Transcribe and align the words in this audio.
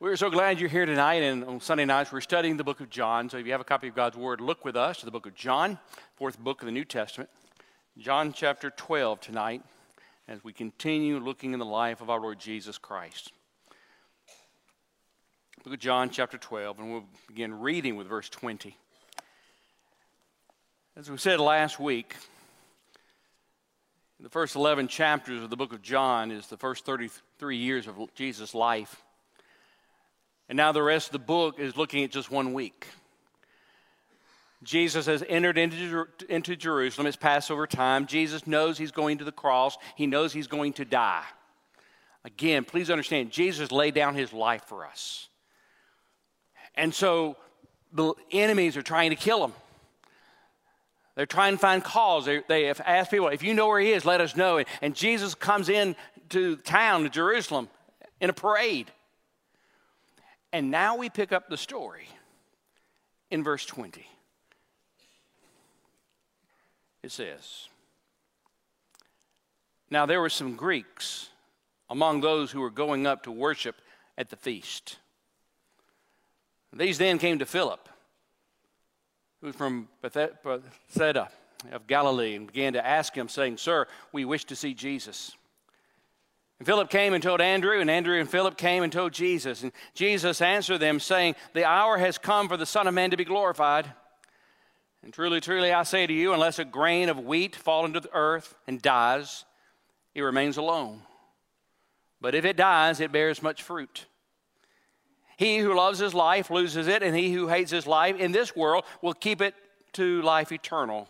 We're 0.00 0.14
so 0.14 0.30
glad 0.30 0.60
you're 0.60 0.68
here 0.68 0.86
tonight, 0.86 1.24
and 1.24 1.42
on 1.42 1.60
Sunday 1.60 1.84
nights 1.84 2.12
we're 2.12 2.20
studying 2.20 2.56
the 2.56 2.62
book 2.62 2.78
of 2.78 2.88
John. 2.88 3.28
So 3.28 3.36
if 3.36 3.46
you 3.46 3.50
have 3.50 3.60
a 3.60 3.64
copy 3.64 3.88
of 3.88 3.96
God's 3.96 4.16
Word, 4.16 4.40
look 4.40 4.64
with 4.64 4.76
us 4.76 4.98
to 5.00 5.04
the 5.04 5.10
book 5.10 5.26
of 5.26 5.34
John, 5.34 5.76
fourth 6.14 6.38
book 6.38 6.62
of 6.62 6.66
the 6.66 6.72
New 6.72 6.84
Testament. 6.84 7.28
John 7.98 8.32
chapter 8.32 8.70
12 8.70 9.20
tonight, 9.20 9.60
as 10.28 10.44
we 10.44 10.52
continue 10.52 11.18
looking 11.18 11.52
in 11.52 11.58
the 11.58 11.66
life 11.66 12.00
of 12.00 12.10
our 12.10 12.20
Lord 12.20 12.38
Jesus 12.38 12.78
Christ. 12.78 13.32
Look 15.64 15.74
at 15.74 15.80
John 15.80 16.10
chapter 16.10 16.38
12, 16.38 16.78
and 16.78 16.92
we'll 16.92 17.04
begin 17.26 17.58
reading 17.58 17.96
with 17.96 18.06
verse 18.06 18.28
20. 18.28 18.76
As 20.96 21.10
we 21.10 21.16
said 21.16 21.40
last 21.40 21.80
week, 21.80 22.14
the 24.20 24.30
first 24.30 24.54
11 24.54 24.86
chapters 24.86 25.42
of 25.42 25.50
the 25.50 25.56
book 25.56 25.72
of 25.72 25.82
John 25.82 26.30
is 26.30 26.46
the 26.46 26.56
first 26.56 26.86
33 26.86 27.56
years 27.56 27.88
of 27.88 27.98
Jesus' 28.14 28.54
life. 28.54 29.02
And 30.48 30.56
now 30.56 30.72
the 30.72 30.82
rest 30.82 31.08
of 31.08 31.12
the 31.12 31.18
book 31.18 31.58
is 31.58 31.76
looking 31.76 32.04
at 32.04 32.10
just 32.10 32.30
one 32.30 32.52
week. 32.52 32.86
Jesus 34.62 35.06
has 35.06 35.22
entered 35.28 35.56
into, 35.56 36.06
into 36.28 36.56
Jerusalem. 36.56 37.06
It's 37.06 37.16
Passover 37.16 37.66
time. 37.66 38.06
Jesus 38.06 38.46
knows 38.46 38.78
he's 38.78 38.90
going 38.90 39.18
to 39.18 39.24
the 39.24 39.32
cross, 39.32 39.76
he 39.94 40.06
knows 40.06 40.32
he's 40.32 40.48
going 40.48 40.72
to 40.74 40.84
die. 40.84 41.24
Again, 42.24 42.64
please 42.64 42.90
understand, 42.90 43.30
Jesus 43.30 43.70
laid 43.70 43.94
down 43.94 44.14
his 44.14 44.32
life 44.32 44.64
for 44.64 44.84
us. 44.84 45.28
And 46.74 46.92
so 46.92 47.36
the 47.92 48.14
enemies 48.32 48.76
are 48.76 48.82
trying 48.82 49.10
to 49.10 49.16
kill 49.16 49.44
him. 49.44 49.52
They're 51.14 51.26
trying 51.26 51.54
to 51.54 51.58
find 51.58 51.82
cause. 51.82 52.26
They, 52.26 52.42
they 52.46 52.64
have 52.64 52.80
asked 52.84 53.10
people, 53.10 53.28
if 53.28 53.42
you 53.42 53.54
know 53.54 53.66
where 53.66 53.80
he 53.80 53.92
is, 53.92 54.04
let 54.04 54.20
us 54.20 54.36
know. 54.36 54.62
And 54.82 54.94
Jesus 54.94 55.34
comes 55.34 55.68
in 55.68 55.96
to 56.30 56.56
town, 56.56 57.04
to 57.04 57.08
Jerusalem, 57.08 57.68
in 58.20 58.30
a 58.30 58.32
parade. 58.32 58.90
And 60.52 60.70
now 60.70 60.96
we 60.96 61.10
pick 61.10 61.32
up 61.32 61.48
the 61.48 61.56
story 61.56 62.08
in 63.30 63.44
verse 63.44 63.66
20. 63.66 64.06
It 67.02 67.12
says, 67.12 67.68
Now 69.90 70.06
there 70.06 70.20
were 70.20 70.30
some 70.30 70.56
Greeks 70.56 71.28
among 71.90 72.20
those 72.20 72.50
who 72.50 72.60
were 72.60 72.70
going 72.70 73.06
up 73.06 73.22
to 73.24 73.30
worship 73.30 73.76
at 74.16 74.30
the 74.30 74.36
feast. 74.36 74.96
These 76.72 76.98
then 76.98 77.18
came 77.18 77.38
to 77.38 77.46
Philip, 77.46 77.88
who 79.40 79.48
was 79.48 79.56
from 79.56 79.88
Bethsaida 80.02 81.28
of 81.72 81.86
Galilee, 81.86 82.34
and 82.34 82.46
began 82.46 82.74
to 82.74 82.86
ask 82.86 83.14
him, 83.14 83.28
saying, 83.28 83.56
Sir, 83.56 83.86
we 84.12 84.24
wish 84.24 84.44
to 84.46 84.56
see 84.56 84.74
Jesus. 84.74 85.32
And 86.58 86.66
Philip 86.66 86.90
came 86.90 87.14
and 87.14 87.22
told 87.22 87.40
Andrew, 87.40 87.80
and 87.80 87.90
Andrew 87.90 88.18
and 88.18 88.28
Philip 88.28 88.56
came 88.56 88.82
and 88.82 88.92
told 88.92 89.12
Jesus. 89.12 89.62
And 89.62 89.72
Jesus 89.94 90.42
answered 90.42 90.78
them, 90.78 90.98
saying, 90.98 91.36
The 91.54 91.64
hour 91.64 91.98
has 91.98 92.18
come 92.18 92.48
for 92.48 92.56
the 92.56 92.66
Son 92.66 92.88
of 92.88 92.94
Man 92.94 93.10
to 93.10 93.16
be 93.16 93.24
glorified. 93.24 93.92
And 95.02 95.12
truly, 95.12 95.40
truly, 95.40 95.72
I 95.72 95.84
say 95.84 96.06
to 96.06 96.12
you, 96.12 96.32
unless 96.32 96.58
a 96.58 96.64
grain 96.64 97.08
of 97.08 97.20
wheat 97.20 97.54
fall 97.54 97.84
into 97.84 98.00
the 98.00 98.12
earth 98.12 98.56
and 98.66 98.82
dies, 98.82 99.44
it 100.14 100.22
remains 100.22 100.56
alone. 100.56 101.02
But 102.20 102.34
if 102.34 102.44
it 102.44 102.56
dies, 102.56 102.98
it 102.98 103.12
bears 103.12 103.42
much 103.42 103.62
fruit. 103.62 104.06
He 105.36 105.58
who 105.58 105.76
loves 105.76 106.00
his 106.00 106.14
life 106.14 106.50
loses 106.50 106.88
it, 106.88 107.04
and 107.04 107.16
he 107.16 107.32
who 107.32 107.46
hates 107.46 107.70
his 107.70 107.86
life 107.86 108.16
in 108.16 108.32
this 108.32 108.56
world 108.56 108.82
will 109.00 109.14
keep 109.14 109.40
it 109.40 109.54
to 109.92 110.20
life 110.22 110.50
eternal. 110.50 111.08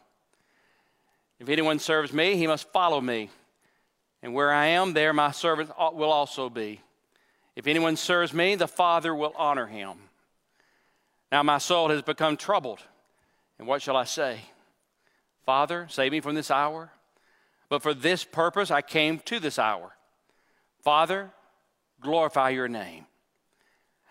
If 1.40 1.48
anyone 1.48 1.78
serves 1.78 2.12
me, 2.12 2.36
he 2.36 2.46
must 2.46 2.70
follow 2.70 3.00
me. 3.00 3.30
And 4.28 4.34
where 4.34 4.52
I 4.52 4.66
am, 4.66 4.92
there 4.92 5.14
my 5.14 5.30
servant 5.30 5.70
will 5.78 6.12
also 6.12 6.50
be. 6.50 6.82
If 7.56 7.66
anyone 7.66 7.96
serves 7.96 8.34
me, 8.34 8.56
the 8.56 8.68
Father 8.68 9.14
will 9.14 9.32
honor 9.38 9.66
him. 9.66 9.96
Now 11.32 11.42
my 11.42 11.56
soul 11.56 11.88
has 11.88 12.02
become 12.02 12.36
troubled. 12.36 12.80
And 13.58 13.66
what 13.66 13.80
shall 13.80 13.96
I 13.96 14.04
say? 14.04 14.40
Father, 15.46 15.86
save 15.88 16.12
me 16.12 16.20
from 16.20 16.34
this 16.34 16.50
hour. 16.50 16.90
But 17.70 17.82
for 17.82 17.94
this 17.94 18.22
purpose 18.22 18.70
I 18.70 18.82
came 18.82 19.20
to 19.20 19.40
this 19.40 19.58
hour. 19.58 19.96
Father, 20.82 21.30
glorify 22.02 22.50
your 22.50 22.68
name. 22.68 23.06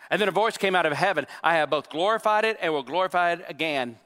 And 0.10 0.20
then 0.20 0.30
a 0.30 0.32
voice 0.32 0.58
came 0.58 0.74
out 0.74 0.88
of 0.88 0.94
heaven 0.94 1.28
I 1.44 1.58
have 1.58 1.70
both 1.70 1.92
glorified 1.92 2.44
it 2.44 2.58
and 2.60 2.74
will 2.74 2.82
glorify 2.82 3.34
it 3.34 3.46
again. 3.48 4.00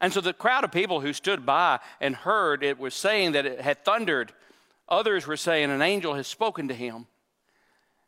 And 0.00 0.10
so 0.10 0.22
the 0.22 0.32
crowd 0.32 0.64
of 0.64 0.72
people 0.72 1.02
who 1.02 1.12
stood 1.12 1.44
by 1.44 1.80
and 2.00 2.16
heard 2.16 2.62
it 2.62 2.78
was 2.78 2.94
saying 2.94 3.32
that 3.32 3.44
it 3.44 3.60
had 3.60 3.84
thundered. 3.84 4.32
Others 4.90 5.26
were 5.26 5.36
saying, 5.36 5.70
An 5.70 5.82
angel 5.82 6.14
has 6.14 6.26
spoken 6.26 6.68
to 6.68 6.74
him. 6.74 7.06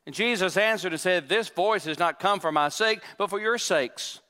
And 0.04 0.14
Jesus 0.14 0.56
answered 0.56 0.92
and 0.92 1.00
said, 1.00 1.28
This 1.28 1.48
voice 1.48 1.84
has 1.84 1.98
not 1.98 2.18
come 2.18 2.40
for 2.40 2.50
my 2.50 2.68
sake, 2.68 3.00
but 3.18 3.30
for 3.30 3.40
your 3.40 3.58
sakes. 3.58 4.20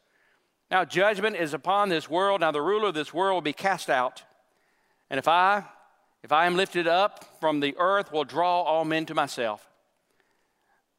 Now 0.71 0.85
judgment 0.85 1.37
is 1.37 1.55
upon 1.55 1.89
this 1.89 2.11
world. 2.11 2.41
Now 2.41 2.51
the 2.51 2.61
ruler 2.63 2.89
of 2.89 2.95
this 2.95 3.13
world 3.13 3.35
will 3.35 3.43
be 3.43 3.53
cast 3.53 3.91
out. 3.91 4.23
And 5.11 5.19
if 5.19 5.29
I, 5.29 5.65
if 6.23 6.33
I 6.33 6.47
am 6.47 6.57
lifted 6.57 6.87
up 6.87 7.25
from 7.41 7.61
the 7.61 7.75
earth, 7.79 8.13
will 8.13 8.25
draw 8.25 8.63
all 8.63 8.84
men 8.84 9.07
to 9.07 9.15
myself. 9.15 9.69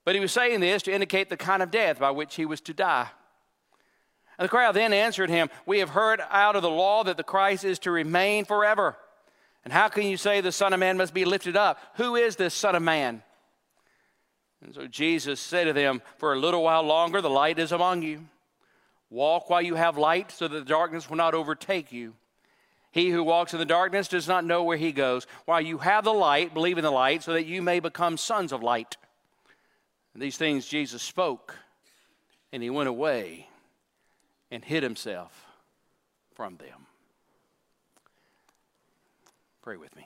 But 0.05 0.15
he 0.15 0.21
was 0.21 0.31
saying 0.31 0.59
this 0.59 0.83
to 0.83 0.93
indicate 0.93 1.29
the 1.29 1.37
kind 1.37 1.63
of 1.63 1.71
death 1.71 1.99
by 1.99 2.11
which 2.11 2.35
he 2.35 2.45
was 2.45 2.61
to 2.61 2.73
die. 2.73 3.07
And 4.37 4.45
the 4.45 4.49
crowd 4.49 4.73
then 4.73 4.93
answered 4.93 5.29
him, 5.29 5.49
We 5.65 5.79
have 5.79 5.89
heard 5.89 6.21
out 6.29 6.55
of 6.55 6.61
the 6.61 6.69
law 6.69 7.03
that 7.03 7.17
the 7.17 7.23
Christ 7.23 7.63
is 7.63 7.79
to 7.79 7.91
remain 7.91 8.45
forever. 8.45 8.97
And 9.63 9.71
how 9.71 9.87
can 9.87 10.03
you 10.03 10.17
say 10.17 10.41
the 10.41 10.51
Son 10.51 10.73
of 10.73 10.79
Man 10.79 10.97
must 10.97 11.13
be 11.13 11.25
lifted 11.25 11.55
up? 11.55 11.79
Who 11.95 12.15
is 12.15 12.35
this 12.35 12.53
Son 12.53 12.75
of 12.75 12.81
Man? 12.81 13.23
And 14.63 14.73
so 14.73 14.87
Jesus 14.87 15.39
said 15.39 15.65
to 15.65 15.73
them, 15.73 16.01
For 16.17 16.33
a 16.33 16.39
little 16.39 16.63
while 16.63 16.83
longer 16.83 17.21
the 17.21 17.29
light 17.29 17.59
is 17.59 17.71
among 17.71 18.01
you. 18.01 18.25
Walk 19.09 19.49
while 19.49 19.61
you 19.61 19.75
have 19.75 19.97
light, 19.97 20.31
so 20.31 20.47
that 20.47 20.57
the 20.57 20.65
darkness 20.65 21.09
will 21.09 21.17
not 21.17 21.35
overtake 21.35 21.91
you. 21.91 22.13
He 22.91 23.09
who 23.09 23.23
walks 23.23 23.53
in 23.53 23.59
the 23.59 23.65
darkness 23.65 24.07
does 24.07 24.27
not 24.27 24.45
know 24.45 24.63
where 24.63 24.77
he 24.77 24.91
goes. 24.91 25.27
While 25.45 25.61
you 25.61 25.79
have 25.79 26.03
the 26.03 26.13
light, 26.13 26.53
believe 26.53 26.77
in 26.77 26.83
the 26.83 26.91
light, 26.91 27.23
so 27.23 27.33
that 27.33 27.45
you 27.45 27.61
may 27.61 27.79
become 27.79 28.17
sons 28.17 28.51
of 28.51 28.63
light. 28.63 28.97
And 30.13 30.21
these 30.21 30.37
things 30.37 30.67
Jesus 30.67 31.01
spoke, 31.01 31.55
and 32.51 32.61
he 32.61 32.69
went 32.69 32.89
away 32.89 33.47
and 34.51 34.63
hid 34.63 34.83
himself 34.83 35.45
from 36.35 36.57
them. 36.57 36.87
Pray 39.63 39.77
with 39.77 39.95
me. 39.95 40.05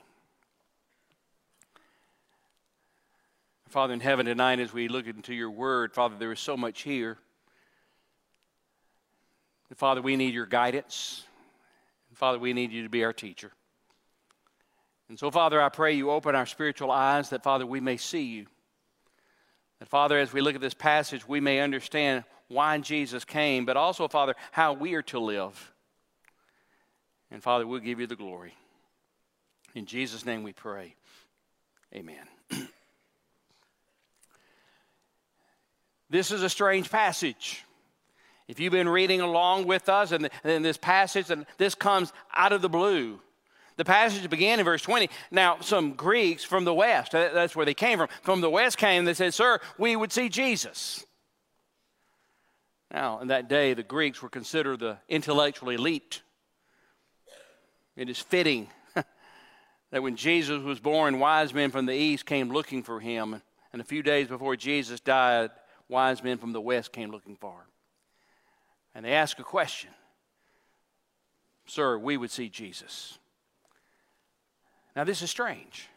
Father 3.66 3.92
in 3.92 3.98
heaven, 3.98 4.24
tonight 4.24 4.60
as 4.60 4.72
we 4.72 4.86
look 4.86 5.08
into 5.08 5.34
your 5.34 5.50
word, 5.50 5.92
Father, 5.92 6.14
there 6.16 6.30
is 6.30 6.38
so 6.38 6.56
much 6.56 6.82
here. 6.82 7.18
Father, 9.74 10.00
we 10.00 10.14
need 10.14 10.32
your 10.32 10.46
guidance. 10.46 11.24
And 12.08 12.16
Father, 12.16 12.38
we 12.38 12.52
need 12.52 12.70
you 12.70 12.84
to 12.84 12.88
be 12.88 13.02
our 13.02 13.12
teacher. 13.12 13.50
And 15.08 15.18
so, 15.18 15.28
Father, 15.28 15.60
I 15.60 15.70
pray 15.70 15.94
you 15.94 16.12
open 16.12 16.36
our 16.36 16.46
spiritual 16.46 16.92
eyes 16.92 17.30
that, 17.30 17.42
Father, 17.42 17.66
we 17.66 17.80
may 17.80 17.96
see 17.96 18.22
you. 18.22 18.46
That, 19.80 19.88
Father, 19.88 20.20
as 20.20 20.32
we 20.32 20.40
look 20.40 20.54
at 20.54 20.60
this 20.60 20.72
passage, 20.72 21.26
we 21.26 21.40
may 21.40 21.58
understand 21.58 22.22
why 22.46 22.78
Jesus 22.78 23.24
came, 23.24 23.64
but 23.64 23.76
also, 23.76 24.06
Father, 24.06 24.36
how 24.52 24.72
we 24.74 24.94
are 24.94 25.02
to 25.02 25.18
live. 25.18 25.72
And, 27.32 27.42
Father, 27.42 27.66
we'll 27.66 27.80
give 27.80 27.98
you 27.98 28.06
the 28.06 28.14
glory. 28.14 28.54
In 29.78 29.86
Jesus' 29.86 30.26
name 30.26 30.42
we 30.42 30.52
pray. 30.52 30.96
Amen. 31.94 32.26
this 36.10 36.32
is 36.32 36.42
a 36.42 36.50
strange 36.50 36.90
passage. 36.90 37.64
If 38.48 38.58
you've 38.58 38.72
been 38.72 38.88
reading 38.88 39.20
along 39.20 39.68
with 39.68 39.88
us 39.88 40.10
and 40.10 40.30
in 40.42 40.62
this 40.62 40.76
passage, 40.76 41.30
and 41.30 41.46
this 41.58 41.76
comes 41.76 42.12
out 42.34 42.52
of 42.52 42.60
the 42.60 42.68
blue. 42.68 43.20
The 43.76 43.84
passage 43.84 44.28
began 44.28 44.58
in 44.58 44.64
verse 44.64 44.82
20. 44.82 45.10
Now, 45.30 45.58
some 45.60 45.92
Greeks 45.92 46.42
from 46.42 46.64
the 46.64 46.74
west, 46.74 47.12
that's 47.12 47.54
where 47.54 47.64
they 47.64 47.72
came 47.72 47.98
from, 47.98 48.08
from 48.22 48.40
the 48.40 48.50
west 48.50 48.78
came, 48.78 49.04
they 49.04 49.14
said, 49.14 49.32
Sir, 49.32 49.60
we 49.78 49.94
would 49.94 50.10
see 50.10 50.28
Jesus. 50.28 51.06
Now, 52.92 53.20
in 53.20 53.28
that 53.28 53.48
day, 53.48 53.74
the 53.74 53.84
Greeks 53.84 54.20
were 54.22 54.28
considered 54.28 54.80
the 54.80 54.98
intellectual 55.08 55.70
elite. 55.70 56.22
It 57.94 58.08
is 58.10 58.18
fitting 58.18 58.66
that 59.90 60.02
when 60.02 60.16
Jesus 60.16 60.62
was 60.62 60.80
born, 60.80 61.18
wise 61.18 61.54
men 61.54 61.70
from 61.70 61.86
the 61.86 61.94
east 61.94 62.26
came 62.26 62.50
looking 62.50 62.82
for 62.82 63.00
him. 63.00 63.42
And 63.72 63.82
a 63.82 63.84
few 63.84 64.02
days 64.02 64.28
before 64.28 64.56
Jesus 64.56 65.00
died, 65.00 65.50
wise 65.88 66.22
men 66.22 66.38
from 66.38 66.52
the 66.52 66.60
west 66.60 66.92
came 66.92 67.10
looking 67.10 67.36
for 67.36 67.52
him. 67.52 67.66
And 68.94 69.04
they 69.04 69.12
asked 69.12 69.38
a 69.38 69.44
question 69.44 69.90
Sir, 71.66 71.98
we 71.98 72.16
would 72.16 72.30
see 72.30 72.48
Jesus. 72.48 73.18
Now, 74.96 75.04
this 75.04 75.22
is 75.22 75.30
strange. 75.30 75.88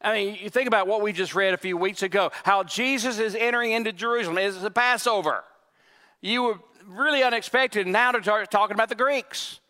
I 0.00 0.12
mean, 0.12 0.38
you 0.40 0.50
think 0.50 0.68
about 0.68 0.86
what 0.86 1.00
we 1.00 1.12
just 1.12 1.34
read 1.34 1.54
a 1.54 1.58
few 1.58 1.76
weeks 1.76 2.02
ago 2.02 2.30
how 2.42 2.62
Jesus 2.62 3.18
is 3.18 3.34
entering 3.34 3.72
into 3.72 3.92
Jerusalem. 3.92 4.38
It's 4.38 4.60
the 4.60 4.70
Passover. 4.70 5.44
You 6.20 6.42
were 6.42 6.58
really 6.86 7.22
unexpected 7.22 7.86
now 7.86 8.12
to 8.12 8.22
start 8.22 8.50
talking 8.50 8.74
about 8.74 8.88
the 8.88 8.94
Greeks. 8.94 9.60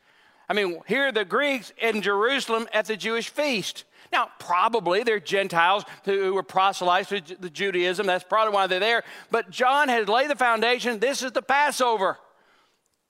I 0.49 0.53
mean, 0.53 0.81
here 0.87 1.09
are 1.09 1.13
the 1.13 1.25
Greeks 1.25 1.73
in 1.81 2.03
Jerusalem 2.03 2.69
at 2.73 2.87
the 2.87 2.97
Jewish 2.97 3.29
feast. 3.29 3.85
Now, 4.13 4.29
probably 4.39 5.03
they're 5.03 5.19
Gentiles 5.19 5.85
who 6.05 6.35
were 6.35 6.43
proselytes 6.43 7.09
to 7.09 7.21
the 7.21 7.51
Judaism. 7.51 8.07
That's 8.07 8.25
probably 8.25 8.55
why 8.55 8.67
they're 8.67 8.79
there. 8.79 9.03
But 9.31 9.51
John 9.51 9.89
has 9.89 10.09
laid 10.09 10.31
the 10.31 10.37
foundation. 10.37 11.01
This 11.01 11.23
is 11.23 11.33
the 11.33 11.43
Passover. 11.43 12.19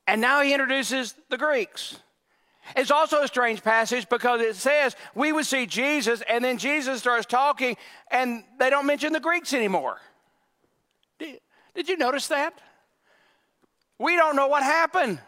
And 0.07 0.21
now 0.21 0.43
he 0.43 0.53
introduces 0.53 1.15
the 1.29 1.37
Greeks. 1.37 1.99
It's 2.77 2.91
also 2.91 3.23
a 3.23 3.29
strange 3.29 3.63
passage 3.63 4.09
because 4.09 4.41
it 4.41 4.57
says 4.57 4.97
we 5.15 5.33
would 5.33 5.45
see 5.45 5.67
Jesus, 5.67 6.23
and 6.29 6.43
then 6.43 6.57
Jesus 6.57 7.01
starts 7.01 7.27
talking, 7.27 7.77
and 8.11 8.43
they 8.59 8.71
don't 8.71 8.87
mention 8.87 9.13
the 9.13 9.21
Greeks 9.21 9.53
anymore. 9.53 9.99
Did, 11.19 11.41
did 11.75 11.89
you 11.89 11.99
notice 11.99 12.29
that? 12.29 12.59
We 13.99 14.17
don't 14.17 14.35
know 14.35 14.49
what 14.49 14.63
happened. 14.63 15.21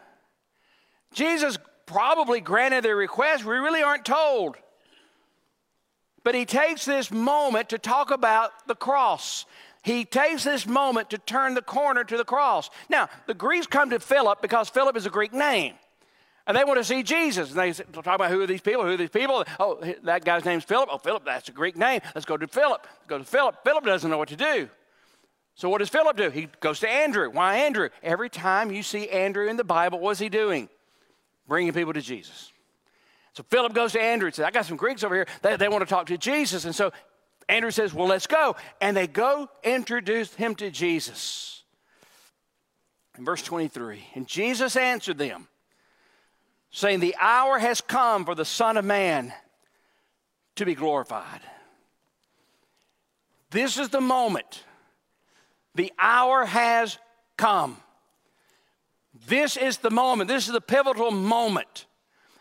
Jesus 1.13 1.57
probably 1.87 2.39
granted 2.39 2.83
their 2.83 2.95
request. 2.95 3.43
We 3.43 3.55
really 3.55 3.81
aren't 3.81 4.05
told. 4.05 4.57
But 6.23 6.35
he 6.35 6.45
takes 6.45 6.85
this 6.85 7.09
moment 7.09 7.69
to 7.69 7.79
talk 7.79 8.11
about 8.11 8.51
the 8.67 8.75
cross. 8.75 9.45
He 9.81 10.03
takes 10.03 10.43
this 10.43 10.67
moment 10.67 11.09
to 11.11 11.17
turn 11.17 11.53
the 11.53 11.61
corner 11.61 12.03
to 12.03 12.17
the 12.17 12.25
cross. 12.25 12.69
Now, 12.89 13.09
the 13.25 13.33
Greeks 13.33 13.65
come 13.65 13.89
to 13.91 13.99
Philip 13.99 14.41
because 14.41 14.69
Philip 14.69 14.97
is 14.97 15.05
a 15.05 15.09
Greek 15.09 15.33
name. 15.33 15.73
And 16.45 16.55
they 16.55 16.63
want 16.63 16.79
to 16.79 16.83
see 16.83 17.03
Jesus. 17.03 17.51
And 17.51 17.59
they 17.59 17.71
talk 17.71 18.15
about 18.15 18.29
who 18.29 18.41
are 18.41 18.47
these 18.47 18.61
people? 18.61 18.83
Who 18.83 18.91
are 18.91 18.97
these 18.97 19.09
people? 19.09 19.45
Oh, 19.59 19.81
that 20.03 20.25
guy's 20.25 20.45
name's 20.45 20.63
Philip. 20.63 20.89
Oh, 20.91 20.97
Philip, 20.97 21.25
that's 21.25 21.49
a 21.49 21.53
Greek 21.53 21.77
name. 21.77 22.01
Let's 22.13 22.25
go 22.25 22.37
to 22.37 22.47
Philip. 22.47 22.85
Go 23.07 23.17
to 23.17 23.23
Philip. 23.23 23.63
Philip 23.63 23.85
doesn't 23.85 24.09
know 24.09 24.17
what 24.17 24.29
to 24.29 24.35
do. 24.35 24.69
So 25.55 25.69
what 25.69 25.79
does 25.79 25.89
Philip 25.89 26.15
do? 26.17 26.29
He 26.29 26.47
goes 26.59 26.79
to 26.81 26.89
Andrew. 26.89 27.29
Why 27.29 27.57
Andrew? 27.57 27.89
Every 28.03 28.29
time 28.29 28.71
you 28.71 28.83
see 28.83 29.09
Andrew 29.09 29.47
in 29.47 29.57
the 29.57 29.63
Bible, 29.63 29.99
what's 29.99 30.19
he 30.19 30.29
doing? 30.29 30.69
Bringing 31.47 31.73
people 31.73 31.93
to 31.93 32.01
Jesus. 32.01 32.51
So 33.33 33.43
Philip 33.49 33.73
goes 33.73 33.93
to 33.93 34.01
Andrew 34.01 34.27
and 34.27 34.35
says, 34.35 34.45
I 34.45 34.51
got 34.51 34.65
some 34.65 34.77
Greeks 34.77 35.03
over 35.03 35.15
here. 35.15 35.27
They, 35.41 35.55
they 35.57 35.69
want 35.69 35.81
to 35.81 35.89
talk 35.89 36.07
to 36.07 36.17
Jesus. 36.17 36.65
And 36.65 36.75
so 36.75 36.91
Andrew 37.47 37.71
says, 37.71 37.93
Well, 37.93 38.07
let's 38.07 38.27
go. 38.27 38.55
And 38.81 38.97
they 38.97 39.07
go 39.07 39.49
introduce 39.63 40.33
him 40.33 40.55
to 40.55 40.69
Jesus. 40.71 41.63
In 43.17 43.25
verse 43.25 43.41
23, 43.41 44.03
and 44.15 44.27
Jesus 44.27 44.75
answered 44.75 45.17
them 45.17 45.47
saying, 46.71 46.99
The 46.99 47.15
hour 47.19 47.57
has 47.57 47.81
come 47.81 48.25
for 48.25 48.35
the 48.35 48.45
Son 48.45 48.77
of 48.77 48.85
Man 48.85 49.33
to 50.55 50.65
be 50.65 50.75
glorified. 50.75 51.41
This 53.49 53.77
is 53.77 53.89
the 53.89 54.01
moment. 54.01 54.63
The 55.75 55.93
hour 55.97 56.45
has 56.45 56.97
come. 57.37 57.77
This 59.27 59.57
is 59.57 59.77
the 59.77 59.91
moment. 59.91 60.29
This 60.29 60.47
is 60.47 60.53
the 60.53 60.61
pivotal 60.61 61.11
moment. 61.11 61.85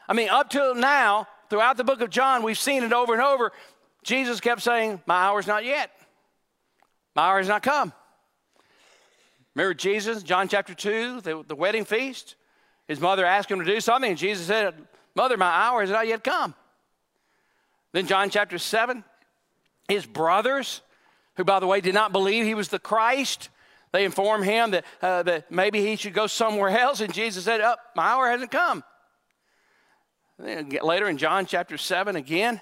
I 0.09 0.15
mean, 0.15 0.29
up 0.29 0.51
till 0.51 0.77
now, 0.77 1.27
throughout 1.51 1.77
the 1.77 1.85
book 1.85 2.01
of 2.01 2.11
John, 2.11 2.45
we've 2.45 2.57
seen 2.57 2.85
it 2.85 2.93
over 2.93 3.13
and 3.13 3.21
over. 3.21 3.51
Jesus 4.05 4.41
kept 4.41 4.63
saying, 4.63 5.03
My 5.05 5.17
hour's 5.17 5.49
not 5.49 5.65
yet. 5.65 5.91
My 7.17 7.27
hour 7.27 7.39
has 7.39 7.49
not 7.49 7.65
come. 7.65 7.93
Remember 9.57 9.75
Jesus, 9.75 10.23
John 10.23 10.47
chapter 10.47 10.75
2, 10.75 11.23
the, 11.23 11.45
the 11.49 11.57
wedding 11.57 11.85
feast? 11.85 12.37
His 12.87 13.01
mother 13.01 13.27
asked 13.27 13.51
him 13.51 13.59
to 13.59 13.65
do 13.65 13.81
something, 13.81 14.11
and 14.11 14.19
Jesus 14.19 14.47
said, 14.47 14.75
Mother, 15.17 15.37
my 15.37 15.51
hour 15.51 15.81
has 15.81 15.91
not 15.91 16.07
yet 16.07 16.23
come. 16.23 16.55
Then, 17.93 18.07
John 18.07 18.31
chapter 18.31 18.59
7, 18.59 19.03
his 19.89 20.07
brothers, 20.07 20.83
who, 21.37 21.43
by 21.43 21.59
the 21.59 21.67
way, 21.67 21.81
did 21.81 21.95
not 21.95 22.13
believe 22.13 22.45
he 22.45 22.55
was 22.55 22.69
the 22.69 22.79
Christ, 22.79 23.49
they 23.97 24.05
informed 24.05 24.45
him 24.45 24.73
that, 24.73 24.85
uh, 25.01 25.23
that 25.23 25.51
maybe 25.51 25.81
he 25.81 25.97
should 25.97 26.13
go 26.13 26.27
somewhere 26.27 26.69
else, 26.69 27.01
and 27.01 27.15
Jesus 27.15 27.45
said, 27.45 27.63
Oh, 27.63 27.77
my 27.95 28.05
hour 28.05 28.31
hasn't 28.31 28.51
come. 28.51 28.85
Later 30.39 31.09
in 31.09 31.17
John 31.17 31.47
chapter 31.47 31.79
7, 31.79 32.15
again, 32.15 32.61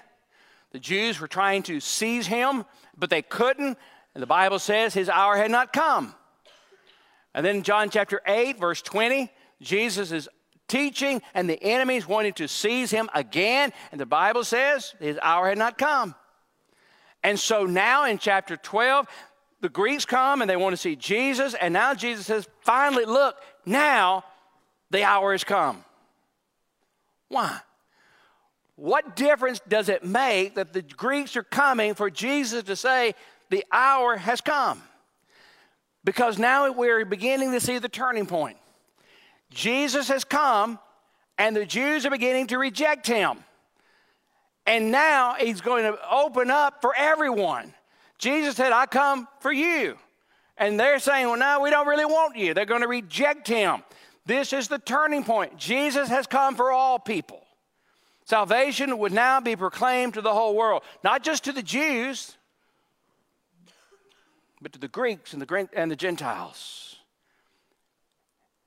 the 0.71 0.79
Jews 0.79 1.19
were 1.19 1.27
trying 1.27 1.63
to 1.63 1.81
seize 1.81 2.25
him, 2.25 2.63
but 2.97 3.09
they 3.09 3.21
couldn't. 3.21 3.77
And 4.13 4.21
the 4.21 4.27
Bible 4.27 4.59
says 4.59 4.93
his 4.93 5.09
hour 5.09 5.35
had 5.35 5.51
not 5.51 5.73
come. 5.73 6.15
And 7.33 7.45
then 7.45 7.63
John 7.63 7.89
chapter 7.89 8.21
8, 8.25 8.57
verse 8.57 8.81
20, 8.81 9.29
Jesus 9.61 10.13
is 10.13 10.29
teaching, 10.69 11.21
and 11.33 11.49
the 11.49 11.61
enemies 11.61 12.07
wanted 12.07 12.37
to 12.37 12.47
seize 12.47 12.91
him 12.91 13.09
again. 13.13 13.73
And 13.91 13.99
the 13.99 14.05
Bible 14.05 14.45
says 14.45 14.95
his 15.01 15.19
hour 15.21 15.49
had 15.49 15.57
not 15.57 15.77
come. 15.77 16.15
And 17.23 17.37
so 17.37 17.65
now 17.65 18.05
in 18.05 18.19
chapter 18.19 18.55
12, 18.55 19.05
the 19.65 19.69
Greeks 19.69 20.05
come 20.05 20.41
and 20.41 20.49
they 20.49 20.55
want 20.55 20.73
to 20.73 20.77
see 20.77 20.95
Jesus. 20.95 21.55
And 21.55 21.73
now 21.73 21.95
Jesus 21.95 22.27
says, 22.27 22.47
finally, 22.61 23.03
look, 23.03 23.35
now 23.65 24.23
the 24.91 25.03
hour 25.03 25.31
has 25.31 25.43
come. 25.43 25.83
Why? 27.29 27.57
What 28.75 29.15
difference 29.15 29.59
does 29.67 29.89
it 29.89 30.05
make 30.05 30.53
that 30.53 30.71
the 30.71 30.83
Greeks 30.83 31.35
are 31.35 31.41
coming 31.41 31.95
for 31.95 32.11
Jesus 32.11 32.61
to 32.65 32.75
say, 32.75 33.15
the 33.49 33.65
hour 33.71 34.17
has 34.17 34.39
come? 34.39 34.83
Because 36.03 36.37
now 36.37 36.71
we're 36.71 37.03
beginning 37.03 37.51
to 37.53 37.59
see 37.59 37.79
the 37.79 37.89
turning 37.89 38.27
point. 38.27 38.57
Jesus 39.49 40.09
has 40.09 40.23
come, 40.23 40.77
and 41.39 41.55
the 41.55 41.65
Jews 41.65 42.05
are 42.05 42.11
beginning 42.11 42.45
to 42.47 42.59
reject 42.59 43.07
him. 43.07 43.39
And 44.67 44.91
now 44.91 45.37
he's 45.39 45.61
going 45.61 45.91
to 45.91 45.97
open 46.07 46.51
up 46.51 46.81
for 46.81 46.93
everyone. 46.95 47.73
Jesus 48.17 48.55
said, 48.55 48.71
I 48.71 48.85
come 48.85 49.27
for 49.39 49.51
you. 49.51 49.97
And 50.57 50.79
they're 50.79 50.99
saying, 50.99 51.27
Well, 51.27 51.37
no, 51.37 51.59
we 51.61 51.69
don't 51.69 51.87
really 51.87 52.05
want 52.05 52.37
you. 52.37 52.53
They're 52.53 52.65
going 52.65 52.81
to 52.81 52.87
reject 52.87 53.47
him. 53.47 53.83
This 54.25 54.53
is 54.53 54.67
the 54.67 54.79
turning 54.79 55.23
point. 55.23 55.57
Jesus 55.57 56.09
has 56.09 56.25
come 56.25 56.55
for 56.55 56.71
all 56.71 56.97
people. 56.97 57.41
Salvation 58.25 58.97
would 58.97 59.11
now 59.11 59.39
be 59.39 59.55
proclaimed 59.55 60.15
to 60.15 60.21
the 60.21 60.33
whole 60.33 60.55
world, 60.55 60.81
not 61.03 61.23
just 61.23 61.43
to 61.43 61.51
the 61.51 61.61
Jews, 61.61 62.35
but 64.61 64.73
to 64.73 64.79
the 64.79 64.87
Greeks 64.87 65.33
and 65.33 65.41
the, 65.41 65.69
and 65.73 65.91
the 65.91 65.95
Gentiles. 65.95 66.95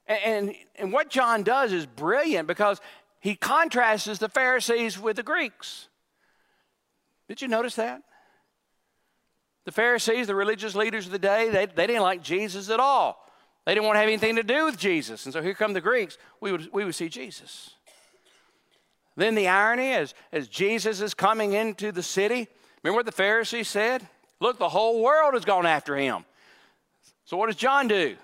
And, 0.07 0.55
and 0.77 0.93
what 0.93 1.11
John 1.11 1.43
does 1.43 1.73
is 1.73 1.87
brilliant 1.87 2.47
because 2.47 2.81
he 3.21 3.35
contrasts 3.35 4.19
the 4.19 4.29
Pharisees 4.29 4.99
with 4.99 5.17
the 5.17 5.23
Greeks. 5.25 5.89
Did 7.29 7.43
you 7.43 7.49
notice 7.49 7.75
that? 7.75 8.03
The 9.69 9.73
Pharisees, 9.73 10.29
the 10.29 10.35
religious 10.35 10.75
leaders 10.75 11.05
of 11.05 11.13
the 11.13 11.19
day, 11.19 11.51
they, 11.51 11.67
they 11.67 11.87
didn't 11.87 12.01
like 12.01 12.23
Jesus 12.23 12.71
at 12.71 12.81
all. 12.81 13.23
They 13.67 13.75
didn't 13.75 13.85
want 13.85 13.97
to 13.97 14.01
have 14.01 14.09
anything 14.09 14.37
to 14.37 14.43
do 14.43 14.65
with 14.65 14.79
Jesus. 14.79 15.27
And 15.27 15.33
so 15.35 15.43
here 15.43 15.53
come 15.53 15.75
the 15.75 15.83
Greeks. 15.83 16.17
We 16.41 16.53
would, 16.53 16.73
we 16.73 16.87
would 16.87 16.95
see 16.95 17.11
Jesus. 17.11 17.75
Then 19.15 19.35
the 19.35 19.47
irony 19.49 19.93
as, 19.93 20.15
as 20.33 20.49
Jesus 20.49 21.03
is 21.03 21.13
coming 21.13 21.53
into 21.53 21.93
the 21.93 22.03
city, 22.03 22.49
remember 22.83 22.97
what 22.97 23.05
the 23.05 23.13
Pharisees 23.13 23.69
said? 23.69 24.09
Look, 24.41 24.59
the 24.59 24.71
whole 24.71 25.03
world 25.03 25.35
has 25.35 25.45
gone 25.45 25.67
after 25.67 25.95
him. 25.95 26.25
So 27.27 27.37
what 27.37 27.49
does 27.49 27.57
John 27.57 27.89
do? 27.89 28.17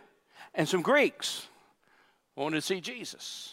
And 0.55 0.67
some 0.67 0.81
Greeks 0.81 1.47
wanted 2.37 2.57
to 2.57 2.63
see 2.63 2.81
Jesus. 2.81 3.53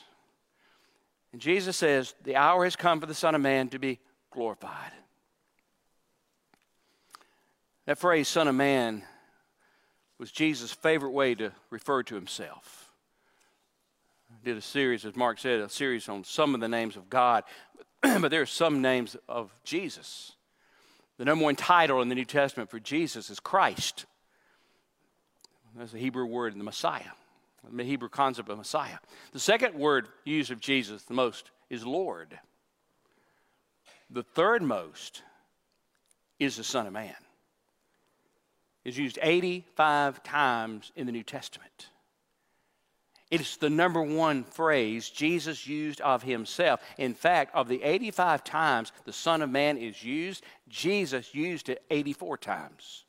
And 1.34 1.42
Jesus 1.42 1.76
says, 1.76 2.16
The 2.24 2.38
hour 2.38 2.64
has 2.64 2.78
come 2.78 3.02
for 3.02 3.06
the 3.06 3.14
Son 3.14 3.36
of 3.36 3.42
Man 3.42 3.68
to 3.68 3.80
be 3.80 4.00
glorified. 4.32 4.94
That 7.92 7.98
phrase, 7.98 8.30
Son 8.30 8.48
of 8.48 8.56
Man, 8.56 9.04
was 10.18 10.32
Jesus' 10.32 10.72
favorite 10.72 11.12
way 11.12 11.36
to 11.36 11.52
refer 11.70 12.04
to 12.04 12.16
himself. 12.16 12.94
I 14.32 14.36
did 14.46 14.56
a 14.56 14.62
series, 14.62 15.04
as 15.04 15.18
Mark 15.18 15.40
said, 15.40 15.60
a 15.60 15.68
series 15.68 16.08
on 16.08 16.24
some 16.24 16.56
of 16.56 16.62
the 16.62 16.70
names 16.70 16.96
of 16.96 17.10
God, 17.10 17.44
but 18.02 18.32
there 18.32 18.42
are 18.42 18.46
some 18.46 18.82
names 18.82 19.18
of 19.28 19.52
Jesus. 19.66 20.32
The 21.18 21.26
number 21.26 21.44
one 21.44 21.58
title 21.58 22.02
in 22.02 22.08
the 22.08 22.16
New 22.16 22.24
Testament 22.24 22.70
for 22.70 22.80
Jesus 22.80 23.30
is 23.30 23.42
Christ. 23.42 24.06
That's 25.76 25.92
the 25.92 26.00
Hebrew 26.00 26.28
word, 26.28 26.58
the 26.58 26.64
Messiah 26.64 27.12
the 27.74 27.84
Hebrew 27.84 28.08
concept 28.08 28.48
of 28.48 28.58
Messiah. 28.58 29.00
The 29.34 29.40
second 29.40 29.76
word 29.76 30.08
used 30.24 30.50
of 30.50 30.62
Jesus 30.62 31.04
the 31.04 31.14
most 31.14 31.52
is 31.70 31.86
Lord. 31.86 32.40
The 34.10 34.24
third 34.24 34.64
most 34.64 35.24
is 36.40 36.56
the 36.56 36.64
Son 36.64 36.88
of 36.88 36.94
Man. 36.94 37.16
Is 38.84 38.98
used 38.98 39.20
85 39.22 40.24
times 40.24 40.92
in 40.96 41.06
the 41.06 41.12
New 41.12 41.24
Testament. 41.24 41.90
It's 43.30 43.56
the 43.56 43.70
number 43.70 44.02
one 44.02 44.44
phrase 44.44 45.10
Jesus 45.10 45.66
used 45.66 46.02
of 46.02 46.22
himself. 46.22 46.82
In 46.98 47.14
fact, 47.14 47.56
of 47.56 47.70
the 47.70 47.82
85 47.82 48.44
times 48.44 48.92
the 49.06 49.14
Son 49.14 49.42
of 49.42 49.50
Man 49.50 49.78
is 49.78 50.04
used, 50.04 50.44
Jesus 50.68 51.34
used 51.34 51.70
it 51.70 51.82
84 51.90 52.38
times. 52.38 53.06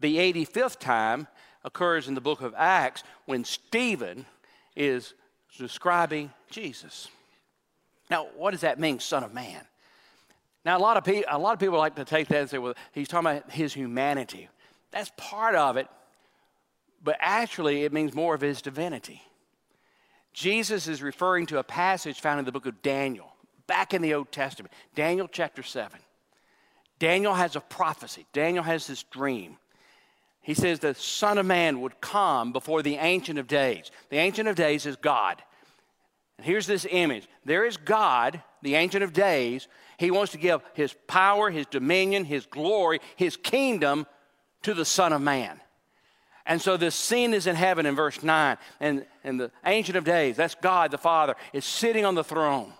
The 0.00 0.16
85th 0.16 0.80
time 0.80 1.28
occurs 1.62 2.08
in 2.08 2.14
the 2.14 2.20
book 2.20 2.40
of 2.40 2.54
Acts 2.56 3.04
when 3.26 3.44
Stephen 3.44 4.26
is 4.74 5.14
describing 5.56 6.32
Jesus. 6.50 7.06
Now, 8.10 8.26
what 8.36 8.50
does 8.50 8.62
that 8.62 8.80
mean, 8.80 8.98
Son 8.98 9.22
of 9.22 9.32
Man? 9.32 9.60
Now, 10.64 10.78
a 10.78 10.80
lot 10.80 10.96
of, 10.96 11.04
pe- 11.04 11.24
a 11.28 11.38
lot 11.38 11.52
of 11.54 11.58
people 11.58 11.78
like 11.78 11.96
to 11.96 12.04
take 12.04 12.28
that 12.28 12.40
and 12.40 12.50
say, 12.50 12.58
well, 12.58 12.74
he's 12.92 13.08
talking 13.08 13.30
about 13.30 13.50
his 13.50 13.74
humanity. 13.74 14.48
That's 14.90 15.10
part 15.16 15.54
of 15.54 15.76
it, 15.76 15.88
but 17.02 17.16
actually, 17.18 17.84
it 17.84 17.92
means 17.92 18.14
more 18.14 18.34
of 18.34 18.40
his 18.40 18.62
divinity. 18.62 19.22
Jesus 20.32 20.86
is 20.86 21.02
referring 21.02 21.46
to 21.46 21.58
a 21.58 21.64
passage 21.64 22.20
found 22.20 22.38
in 22.38 22.44
the 22.44 22.52
book 22.52 22.66
of 22.66 22.80
Daniel, 22.82 23.34
back 23.66 23.92
in 23.92 24.02
the 24.02 24.14
Old 24.14 24.30
Testament, 24.30 24.72
Daniel 24.94 25.28
chapter 25.30 25.62
7. 25.62 25.98
Daniel 26.98 27.34
has 27.34 27.56
a 27.56 27.60
prophecy, 27.60 28.26
Daniel 28.32 28.62
has 28.62 28.86
this 28.86 29.02
dream. 29.02 29.56
He 30.42 30.54
says 30.54 30.80
the 30.80 30.94
Son 30.94 31.38
of 31.38 31.46
Man 31.46 31.80
would 31.80 32.00
come 32.00 32.52
before 32.52 32.82
the 32.82 32.96
Ancient 32.96 33.38
of 33.38 33.46
Days. 33.46 33.92
The 34.10 34.16
Ancient 34.16 34.48
of 34.48 34.56
Days 34.56 34.86
is 34.86 34.96
God. 34.96 35.40
And 36.36 36.44
here's 36.44 36.66
this 36.66 36.86
image 36.90 37.28
there 37.44 37.64
is 37.64 37.76
God, 37.76 38.42
the 38.62 38.76
Ancient 38.76 39.04
of 39.04 39.12
Days. 39.12 39.68
He 39.98 40.10
wants 40.10 40.32
to 40.32 40.38
give 40.38 40.62
his 40.74 40.94
power, 41.06 41.50
his 41.50 41.66
dominion, 41.66 42.24
his 42.24 42.46
glory, 42.46 43.00
his 43.16 43.36
kingdom 43.36 44.06
to 44.62 44.74
the 44.74 44.84
Son 44.84 45.12
of 45.12 45.20
Man. 45.20 45.60
And 46.46 46.60
so 46.60 46.76
this 46.76 46.94
scene 46.94 47.34
is 47.34 47.46
in 47.46 47.54
heaven 47.54 47.86
in 47.86 47.94
verse 47.94 48.22
9. 48.22 48.56
And, 48.80 49.06
and 49.22 49.38
the 49.38 49.50
Ancient 49.64 49.96
of 49.96 50.04
Days, 50.04 50.36
that's 50.36 50.56
God 50.56 50.90
the 50.90 50.98
Father, 50.98 51.36
is 51.52 51.64
sitting 51.64 52.04
on 52.04 52.14
the 52.14 52.24
throne. 52.24 52.72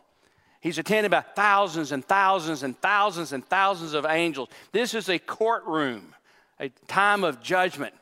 He's 0.61 0.79
attended 0.79 1.11
by 1.11 1.23
thousands 1.23 1.93
and 1.93 2.05
thousands 2.05 2.63
and 2.63 2.77
thousands 2.79 3.33
and 3.33 3.45
thousands 3.45 3.95
of 3.95 4.07
angels. 4.09 4.49
This 4.71 4.95
is 4.95 5.09
a 5.09 5.19
courtroom, 5.19 6.15
a 6.61 6.69
time 6.87 7.25
of 7.25 7.43
judgment. 7.43 7.95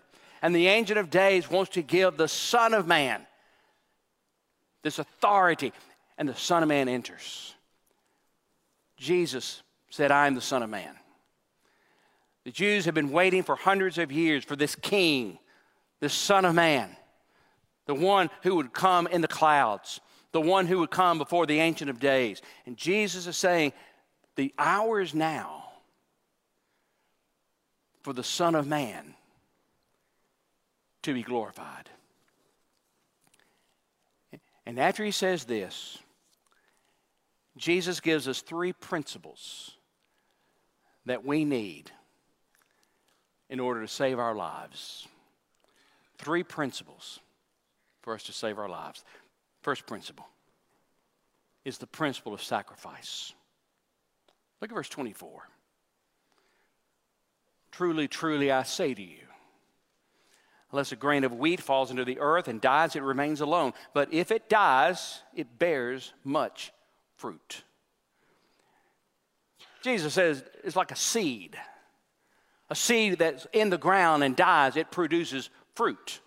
And 0.43 0.55
the 0.55 0.69
Ancient 0.69 0.99
of 0.99 1.11
Days 1.11 1.51
wants 1.51 1.73
to 1.73 1.83
give 1.83 2.17
the 2.17 2.29
Son 2.29 2.75
of 2.75 2.87
Man 2.87 3.27
this 4.83 4.99
authority. 4.99 5.73
And 6.17 6.29
the 6.29 6.35
Son 6.35 6.63
of 6.63 6.69
Man 6.69 6.89
enters. 6.89 7.55
Jesus 9.01 9.63
said, 9.89 10.13
I 10.13 10.27
am 10.27 10.35
the 10.35 10.43
Son 10.43 10.63
of 10.63 10.69
Man. 10.69 10.95
The 12.45 12.51
Jews 12.51 12.85
have 12.85 12.95
been 12.95 13.11
waiting 13.11 13.43
for 13.43 13.57
hundreds 13.57 13.97
of 13.97 14.13
years 14.13 14.45
for 14.45 14.57
this 14.57 14.77
king 14.77 15.39
the 16.01 16.09
Son 16.09 16.45
of 16.45 16.55
Man, 16.55 16.97
the 17.87 17.95
one 17.95 18.31
who 18.43 18.57
would 18.57 18.73
come 18.73 19.07
in 19.07 19.21
the 19.21 19.29
clouds, 19.29 20.01
the 20.33 20.41
one 20.41 20.67
who 20.67 20.79
would 20.79 20.91
come 20.91 21.19
before 21.19 21.45
the 21.47 21.61
Ancient 21.61 21.91
of 21.91 21.99
Days. 21.99 22.41
And 22.67 22.77
Jesus 22.77 23.27
is 23.27 23.37
saying, 23.37 23.73
The 24.37 24.55
hour 24.59 25.01
is 25.01 25.15
now 25.15 25.65
for 28.03 28.13
the 28.13 28.25
Son 28.25 28.55
of 28.55 28.67
Man 28.67 29.15
to 31.03 31.13
be 31.13 31.23
glorified. 31.23 31.91
And 34.65 34.79
after 34.79 35.05
he 35.05 35.11
says 35.11 35.45
this, 35.45 35.99
Jesus 37.57 38.01
gives 38.01 38.29
us 38.29 38.41
three 38.41 38.73
principles 38.73 39.77
that 41.07 41.25
we 41.25 41.45
need 41.45 41.91
in 43.49 43.61
order 43.61 43.81
to 43.81 43.89
save 43.89 44.19
our 44.19 44.35
lives 44.35 45.09
three 46.21 46.43
principles 46.43 47.19
for 48.03 48.15
us 48.15 48.25
to 48.25 48.33
save 48.33 48.59
our 48.59 48.69
lives. 48.69 49.05
First 49.63 49.87
principle 49.87 50.27
is 51.65 51.79
the 51.79 51.87
principle 51.87 52.35
of 52.35 52.43
sacrifice. 52.43 53.33
Look 54.61 54.71
at 54.71 54.75
verse 54.75 54.89
24. 54.89 55.49
Truly, 57.73 58.09
truly, 58.09 58.51
I 58.51 58.65
say 58.65 58.93
to 58.93 59.03
you, 59.03 59.25
unless 60.73 60.93
a 60.93 60.97
grain 60.97 61.25
of 61.25 61.33
wheat 61.33 61.61
falls 61.61 61.91
into 61.91 62.05
the 62.05 62.19
earth 62.21 62.49
and 62.49 62.61
dies, 62.61 62.97
it 62.97 63.03
remains 63.03 63.41
alone. 63.41 63.73
But 63.95 64.13
if 64.13 64.31
it 64.31 64.49
dies, 64.49 65.23
it 65.35 65.59
bears 65.59 66.13
much 66.25 66.73
fruit. 67.21 67.63
Jesus 69.83 70.15
says 70.15 70.43
it's 70.65 70.77
like 70.77 70.91
a 70.91 70.97
seed. 70.97 71.57
A 72.71 72.75
seed 72.75 73.19
that's 73.19 73.47
in 73.53 73.71
the 73.71 73.79
ground 73.79 74.25
and 74.25 74.35
dies, 74.35 74.77
it 74.77 74.91
produces 74.91 75.51
fruit. 75.75 76.21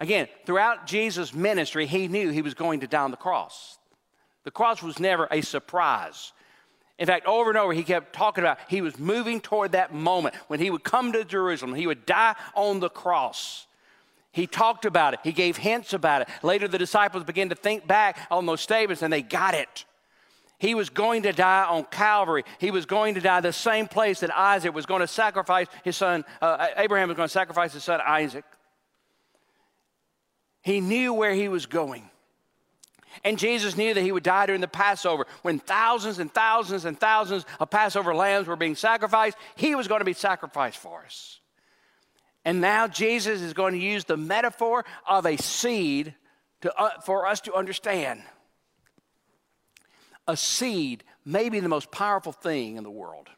Again, 0.00 0.28
throughout 0.44 0.86
Jesus' 0.86 1.32
ministry, 1.32 1.86
he 1.86 2.08
knew 2.08 2.30
he 2.30 2.42
was 2.42 2.54
going 2.54 2.80
to 2.80 2.86
die 2.86 3.02
on 3.02 3.10
the 3.10 3.16
cross. 3.16 3.78
The 4.44 4.50
cross 4.50 4.82
was 4.82 4.98
never 4.98 5.28
a 5.30 5.40
surprise. 5.40 6.32
In 6.98 7.06
fact, 7.06 7.26
over 7.26 7.50
and 7.50 7.58
over, 7.58 7.72
he 7.72 7.82
kept 7.82 8.14
talking 8.14 8.42
about 8.42 8.58
he 8.68 8.80
was 8.80 8.98
moving 8.98 9.40
toward 9.40 9.72
that 9.72 9.94
moment 9.94 10.34
when 10.48 10.60
he 10.60 10.70
would 10.70 10.84
come 10.84 11.12
to 11.12 11.24
Jerusalem, 11.24 11.74
he 11.74 11.86
would 11.86 12.04
die 12.04 12.34
on 12.54 12.80
the 12.80 12.88
cross. 12.88 13.66
He 14.36 14.46
talked 14.46 14.84
about 14.84 15.14
it, 15.14 15.20
he 15.24 15.32
gave 15.32 15.56
hints 15.56 15.94
about 15.94 16.20
it. 16.20 16.28
Later, 16.42 16.68
the 16.68 16.76
disciples 16.76 17.24
began 17.24 17.48
to 17.48 17.54
think 17.54 17.86
back 17.86 18.18
on 18.30 18.44
those 18.44 18.60
statements 18.60 19.00
and 19.00 19.10
they 19.10 19.22
got 19.22 19.54
it. 19.54 19.86
He 20.58 20.74
was 20.74 20.90
going 20.90 21.22
to 21.22 21.32
die 21.32 21.64
on 21.64 21.84
Calvary. 21.84 22.44
He 22.58 22.70
was 22.70 22.84
going 22.84 23.14
to 23.14 23.22
die 23.22 23.40
the 23.40 23.50
same 23.50 23.88
place 23.88 24.20
that 24.20 24.36
Isaac 24.36 24.74
was 24.74 24.84
going 24.84 25.00
to 25.00 25.06
sacrifice 25.06 25.68
his 25.84 25.96
son, 25.96 26.22
uh, 26.42 26.66
Abraham 26.76 27.08
was 27.08 27.16
going 27.16 27.28
to 27.28 27.32
sacrifice 27.32 27.72
his 27.72 27.82
son 27.82 28.02
Isaac. 28.06 28.44
He 30.60 30.82
knew 30.82 31.14
where 31.14 31.32
he 31.32 31.48
was 31.48 31.64
going. 31.64 32.10
And 33.24 33.38
Jesus 33.38 33.74
knew 33.74 33.94
that 33.94 34.02
he 34.02 34.12
would 34.12 34.22
die 34.22 34.44
during 34.44 34.60
the 34.60 34.68
Passover. 34.68 35.26
When 35.40 35.60
thousands 35.60 36.18
and 36.18 36.30
thousands 36.30 36.84
and 36.84 37.00
thousands 37.00 37.46
of 37.58 37.70
Passover 37.70 38.14
lambs 38.14 38.48
were 38.48 38.56
being 38.56 38.76
sacrificed, 38.76 39.38
he 39.54 39.74
was 39.74 39.88
going 39.88 40.00
to 40.00 40.04
be 40.04 40.12
sacrificed 40.12 40.76
for 40.76 41.04
us. 41.06 41.40
And 42.46 42.60
now 42.60 42.86
Jesus 42.86 43.40
is 43.42 43.52
going 43.54 43.72
to 43.72 43.80
use 43.80 44.04
the 44.04 44.16
metaphor 44.16 44.84
of 45.06 45.26
a 45.26 45.36
seed 45.36 46.14
to, 46.60 46.72
uh, 46.80 47.00
for 47.00 47.26
us 47.26 47.40
to 47.42 47.54
understand 47.54 48.22
a 50.28 50.36
seed 50.36 51.02
may 51.24 51.48
be 51.48 51.58
the 51.58 51.68
most 51.68 51.90
powerful 51.90 52.30
thing 52.30 52.76
in 52.76 52.84
the 52.84 52.90
world. 52.90 53.28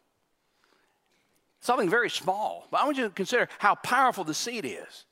Something 1.61 1.89
very 1.89 2.11
small, 2.11 2.67
but 2.71 2.83
I 2.83 2.85
want 2.85 2.99
you 2.99 3.05
to 3.05 3.11
consider 3.11 3.49
how 3.59 3.77
powerful 3.77 4.25
the 4.25 4.35
seed 4.35 4.67
is. 4.67 5.07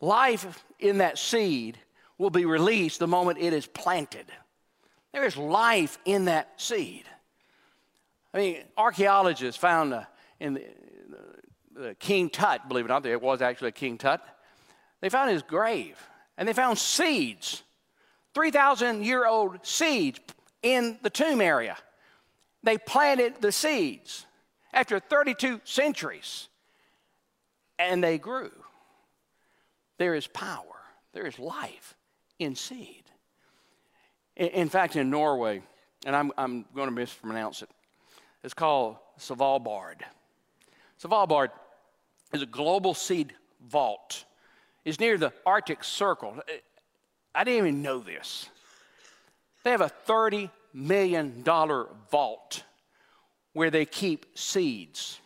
Life 0.00 0.64
in 0.78 0.98
that 0.98 1.18
seed 1.18 1.78
will 2.16 2.30
be 2.30 2.46
released 2.46 2.98
the 2.98 3.06
moment 3.06 3.38
it 3.40 3.52
is 3.52 3.66
planted. 3.66 4.26
There 5.12 5.24
is 5.24 5.36
life 5.36 5.98
in 6.06 6.26
that 6.26 6.60
seed. 6.60 7.04
I 8.32 8.38
mean, 8.38 8.56
archaeologists 8.76 9.60
found 9.60 9.92
uh, 9.92 10.04
in 10.40 10.54
the, 10.54 10.64
the, 11.78 11.94
King 11.94 12.28
Tut, 12.28 12.68
believe 12.68 12.84
it 12.84 12.88
or 12.88 12.94
not, 12.94 13.02
there 13.02 13.18
was 13.18 13.40
actually 13.40 13.68
a 13.68 13.72
King 13.72 13.98
Tut. 13.98 14.20
They 15.00 15.08
found 15.08 15.30
his 15.30 15.42
grave 15.42 15.98
and 16.36 16.48
they 16.48 16.52
found 16.52 16.78
seeds, 16.78 17.62
3,000 18.34 19.04
year 19.04 19.26
old 19.26 19.64
seeds 19.64 20.18
in 20.62 20.98
the 21.02 21.10
tomb 21.10 21.40
area. 21.40 21.76
They 22.62 22.78
planted 22.78 23.40
the 23.40 23.52
seeds 23.52 24.26
after 24.72 24.98
32 24.98 25.60
centuries 25.64 26.48
and 27.78 28.02
they 28.02 28.18
grew. 28.18 28.50
There 29.98 30.14
is 30.14 30.26
power, 30.26 30.82
there 31.12 31.26
is 31.26 31.38
life 31.38 31.94
in 32.38 32.54
seed. 32.54 33.04
In, 34.36 34.68
fact, 34.68 34.94
in 34.94 35.10
Norway, 35.10 35.62
and 36.06 36.14
I'm, 36.14 36.30
I'm 36.38 36.64
going 36.72 36.88
to 36.88 36.94
mispronounce 36.94 37.62
it, 37.62 37.68
it's 38.44 38.54
called 38.54 38.96
Svalbard. 39.18 40.02
Svalbard 41.02 41.50
is 42.32 42.42
a 42.42 42.46
global 42.46 42.94
seed 42.94 43.32
vault. 43.68 44.24
It's 44.84 45.00
near 45.00 45.18
the 45.18 45.32
Arctic 45.44 45.84
Circle. 45.84 46.38
I 47.34 47.44
didn't 47.44 47.58
even 47.58 47.82
know 47.82 47.98
this. 48.00 48.48
They 49.64 49.70
have 49.70 49.80
a 49.80 49.92
$30 50.06 50.50
million 50.72 51.42
vault 51.44 52.62
where 53.52 53.70
they 53.70 53.84
keep 53.84 54.26
seeds 54.34 55.20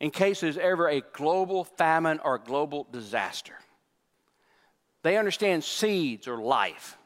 in 0.00 0.10
case 0.10 0.40
there's 0.40 0.58
ever 0.58 0.88
a 0.88 1.00
global 1.12 1.62
famine 1.62 2.18
or 2.24 2.36
global 2.36 2.88
disaster. 2.90 3.54
They 5.02 5.16
understand 5.16 5.62
seeds 5.62 6.26
are 6.26 6.36
life. 6.36 6.98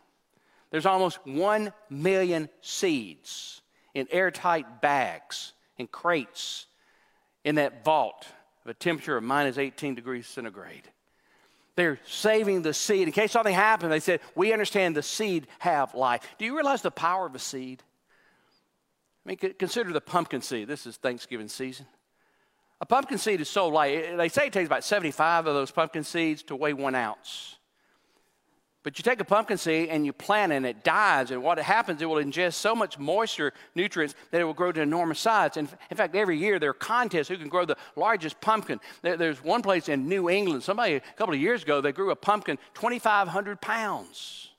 There's 0.70 0.86
almost 0.86 1.18
1 1.26 1.72
million 1.90 2.48
seeds 2.62 3.60
in 3.94 4.08
airtight 4.10 4.80
bags, 4.80 5.52
in 5.76 5.86
crates, 5.86 6.66
in 7.44 7.56
that 7.56 7.84
vault 7.84 8.26
of 8.66 8.70
a 8.70 8.74
temperature 8.74 9.16
of 9.16 9.22
minus 9.22 9.58
18 9.58 9.94
degrees 9.94 10.26
centigrade. 10.26 10.88
They're 11.76 12.00
saving 12.04 12.62
the 12.62 12.74
seed. 12.74 13.06
In 13.06 13.12
case 13.12 13.30
something 13.30 13.54
happens, 13.54 13.90
they 13.90 14.00
said, 14.00 14.20
We 14.34 14.52
understand 14.52 14.96
the 14.96 15.04
seed 15.04 15.46
have 15.60 15.94
life. 15.94 16.22
Do 16.36 16.44
you 16.44 16.56
realize 16.56 16.82
the 16.82 16.90
power 16.90 17.26
of 17.26 17.34
a 17.36 17.38
seed? 17.38 17.82
I 19.24 19.28
mean, 19.28 19.36
consider 19.36 19.92
the 19.92 20.00
pumpkin 20.00 20.40
seed. 20.40 20.66
This 20.66 20.84
is 20.84 20.96
Thanksgiving 20.96 21.48
season. 21.48 21.86
A 22.80 22.86
pumpkin 22.86 23.18
seed 23.18 23.40
is 23.40 23.48
so 23.48 23.68
light. 23.68 24.16
They 24.16 24.28
say 24.28 24.48
it 24.48 24.52
takes 24.52 24.66
about 24.66 24.82
75 24.82 25.46
of 25.46 25.54
those 25.54 25.70
pumpkin 25.70 26.02
seeds 26.02 26.42
to 26.44 26.56
weigh 26.56 26.72
one 26.72 26.96
ounce. 26.96 27.56
But 28.86 29.00
you 29.00 29.02
take 29.02 29.18
a 29.18 29.24
pumpkin 29.24 29.58
seed 29.58 29.88
and 29.88 30.06
you 30.06 30.12
plant 30.12 30.52
it 30.52 30.58
and 30.58 30.64
it 30.64 30.84
dies, 30.84 31.32
and 31.32 31.42
what 31.42 31.58
happens, 31.58 32.00
it 32.00 32.04
will 32.04 32.22
ingest 32.22 32.54
so 32.54 32.72
much 32.72 33.00
moisture, 33.00 33.52
nutrients, 33.74 34.14
that 34.30 34.40
it 34.40 34.44
will 34.44 34.54
grow 34.54 34.70
to 34.70 34.80
enormous 34.80 35.18
size. 35.18 35.56
And 35.56 35.68
in 35.90 35.96
fact, 35.96 36.14
every 36.14 36.38
year 36.38 36.60
there 36.60 36.70
are 36.70 36.72
contests 36.72 37.26
who 37.26 37.36
can 37.36 37.48
grow 37.48 37.64
the 37.64 37.76
largest 37.96 38.40
pumpkin. 38.40 38.78
there's 39.02 39.42
one 39.42 39.60
place 39.60 39.88
in 39.88 40.08
New 40.08 40.30
England, 40.30 40.62
somebody 40.62 40.94
a 40.94 41.00
couple 41.16 41.34
of 41.34 41.40
years 41.40 41.64
ago, 41.64 41.80
they 41.80 41.90
grew 41.90 42.12
a 42.12 42.14
pumpkin 42.14 42.58
2,500 42.74 43.60
pounds. 43.60 44.52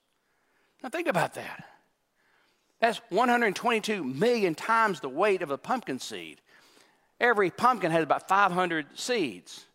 Now 0.84 0.89
think 0.89 1.07
about 1.07 1.36
that. 1.36 1.63
That's 2.81 3.00
122 3.07 4.03
million 4.03 4.55
times 4.55 5.00
the 5.00 5.07
weight 5.07 5.41
of 5.41 5.51
a 5.51 5.57
pumpkin 5.57 6.00
seed. 6.00 6.41
Every 7.22 7.50
pumpkin 7.50 7.91
has 7.91 8.03
about 8.03 8.27
500 8.27 8.88
seeds. 9.00 9.67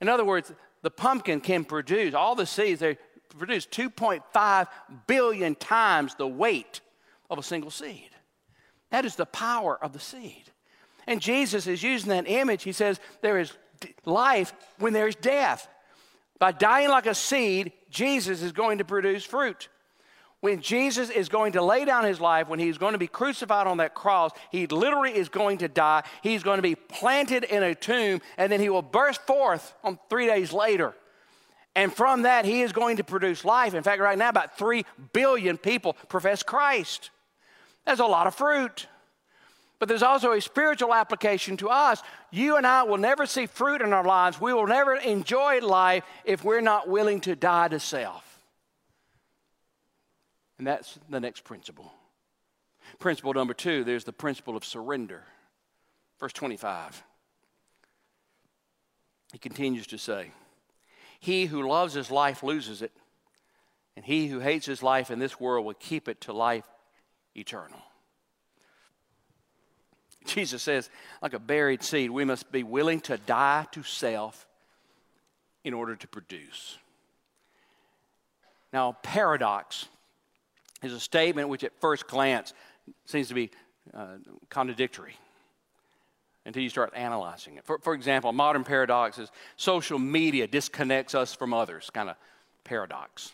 In 0.00 0.08
other 0.08 0.24
words, 0.24 0.50
the 0.82 0.90
pumpkin 0.90 1.40
can 1.40 1.64
produce, 1.64 2.14
all 2.14 2.34
the 2.34 2.46
seeds, 2.46 2.80
they 2.80 2.98
produce 3.36 3.66
2.5 3.66 4.66
billion 5.06 5.54
times 5.54 6.14
the 6.14 6.26
weight 6.26 6.80
of 7.30 7.38
a 7.38 7.42
single 7.42 7.70
seed. 7.70 8.10
That 8.90 9.04
is 9.04 9.16
the 9.16 9.26
power 9.26 9.78
of 9.82 9.92
the 9.92 10.00
seed. 10.00 10.44
And 11.06 11.20
Jesus 11.20 11.66
is 11.66 11.82
using 11.82 12.10
that 12.10 12.28
image. 12.28 12.62
He 12.62 12.72
says, 12.72 13.00
There 13.22 13.38
is 13.38 13.52
life 14.04 14.52
when 14.78 14.92
there 14.92 15.08
is 15.08 15.16
death. 15.16 15.68
By 16.38 16.52
dying 16.52 16.88
like 16.88 17.06
a 17.06 17.14
seed, 17.14 17.72
Jesus 17.90 18.42
is 18.42 18.52
going 18.52 18.78
to 18.78 18.84
produce 18.84 19.24
fruit. 19.24 19.68
When 20.40 20.60
Jesus 20.60 21.08
is 21.08 21.28
going 21.28 21.52
to 21.52 21.62
lay 21.62 21.84
down 21.84 22.04
his 22.04 22.20
life, 22.20 22.48
when 22.48 22.58
he's 22.58 22.76
going 22.76 22.94
to 22.94 22.98
be 22.98 23.06
crucified 23.06 23.68
on 23.68 23.76
that 23.76 23.94
cross, 23.94 24.32
he 24.50 24.66
literally 24.66 25.14
is 25.14 25.28
going 25.28 25.58
to 25.58 25.68
die. 25.68 26.02
He's 26.20 26.42
going 26.42 26.58
to 26.58 26.62
be 26.62 26.74
planted 26.74 27.44
in 27.44 27.62
a 27.62 27.76
tomb, 27.76 28.20
and 28.36 28.50
then 28.50 28.58
he 28.58 28.68
will 28.68 28.82
burst 28.82 29.24
forth 29.24 29.72
on 29.84 30.00
three 30.10 30.26
days 30.26 30.52
later. 30.52 30.94
And 31.74 31.92
from 31.92 32.22
that, 32.22 32.44
he 32.44 32.62
is 32.62 32.72
going 32.72 32.98
to 32.98 33.04
produce 33.04 33.44
life. 33.44 33.74
In 33.74 33.82
fact, 33.82 34.00
right 34.00 34.18
now, 34.18 34.28
about 34.28 34.58
3 34.58 34.84
billion 35.12 35.56
people 35.56 35.94
profess 36.08 36.42
Christ. 36.42 37.10
That's 37.86 38.00
a 38.00 38.06
lot 38.06 38.26
of 38.26 38.34
fruit. 38.34 38.86
But 39.78 39.88
there's 39.88 40.02
also 40.02 40.32
a 40.32 40.40
spiritual 40.40 40.94
application 40.94 41.56
to 41.56 41.68
us. 41.68 42.02
You 42.30 42.56
and 42.56 42.66
I 42.66 42.84
will 42.84 42.98
never 42.98 43.26
see 43.26 43.46
fruit 43.46 43.80
in 43.80 43.92
our 43.92 44.04
lives. 44.04 44.40
We 44.40 44.52
will 44.52 44.66
never 44.66 44.94
enjoy 44.94 45.58
life 45.60 46.04
if 46.24 46.44
we're 46.44 46.60
not 46.60 46.88
willing 46.88 47.20
to 47.22 47.34
die 47.34 47.68
to 47.68 47.80
self. 47.80 48.40
And 50.58 50.66
that's 50.66 50.98
the 51.10 51.18
next 51.18 51.42
principle. 51.42 51.92
Principle 53.00 53.34
number 53.34 53.54
two 53.54 53.82
there's 53.82 54.04
the 54.04 54.12
principle 54.12 54.56
of 54.56 54.64
surrender. 54.64 55.24
Verse 56.20 56.32
25. 56.32 57.02
He 59.32 59.38
continues 59.38 59.88
to 59.88 59.98
say, 59.98 60.30
He 61.22 61.46
who 61.46 61.68
loves 61.68 61.94
his 61.94 62.10
life 62.10 62.42
loses 62.42 62.82
it, 62.82 62.90
and 63.94 64.04
he 64.04 64.26
who 64.26 64.40
hates 64.40 64.66
his 64.66 64.82
life 64.82 65.08
in 65.08 65.20
this 65.20 65.38
world 65.38 65.64
will 65.64 65.74
keep 65.74 66.08
it 66.08 66.20
to 66.22 66.32
life 66.32 66.64
eternal. 67.36 67.78
Jesus 70.26 70.64
says, 70.64 70.90
like 71.22 71.32
a 71.32 71.38
buried 71.38 71.84
seed, 71.84 72.10
we 72.10 72.24
must 72.24 72.50
be 72.50 72.64
willing 72.64 72.98
to 73.02 73.18
die 73.18 73.68
to 73.70 73.84
self 73.84 74.48
in 75.62 75.74
order 75.74 75.94
to 75.94 76.08
produce. 76.08 76.76
Now, 78.72 78.96
paradox 79.04 79.86
is 80.82 80.92
a 80.92 80.98
statement 80.98 81.48
which, 81.48 81.62
at 81.62 81.70
first 81.80 82.08
glance, 82.08 82.52
seems 83.04 83.28
to 83.28 83.34
be 83.34 83.52
uh, 83.94 84.16
contradictory 84.50 85.14
until 86.44 86.62
you 86.62 86.68
start 86.68 86.92
analyzing 86.94 87.56
it. 87.56 87.64
For, 87.64 87.78
for 87.78 87.94
example, 87.94 88.32
modern 88.32 88.64
paradox 88.64 89.18
is 89.18 89.30
social 89.56 89.98
media 89.98 90.46
disconnects 90.46 91.14
us 91.14 91.34
from 91.34 91.54
others, 91.54 91.90
kind 91.90 92.10
of 92.10 92.16
paradox. 92.64 93.32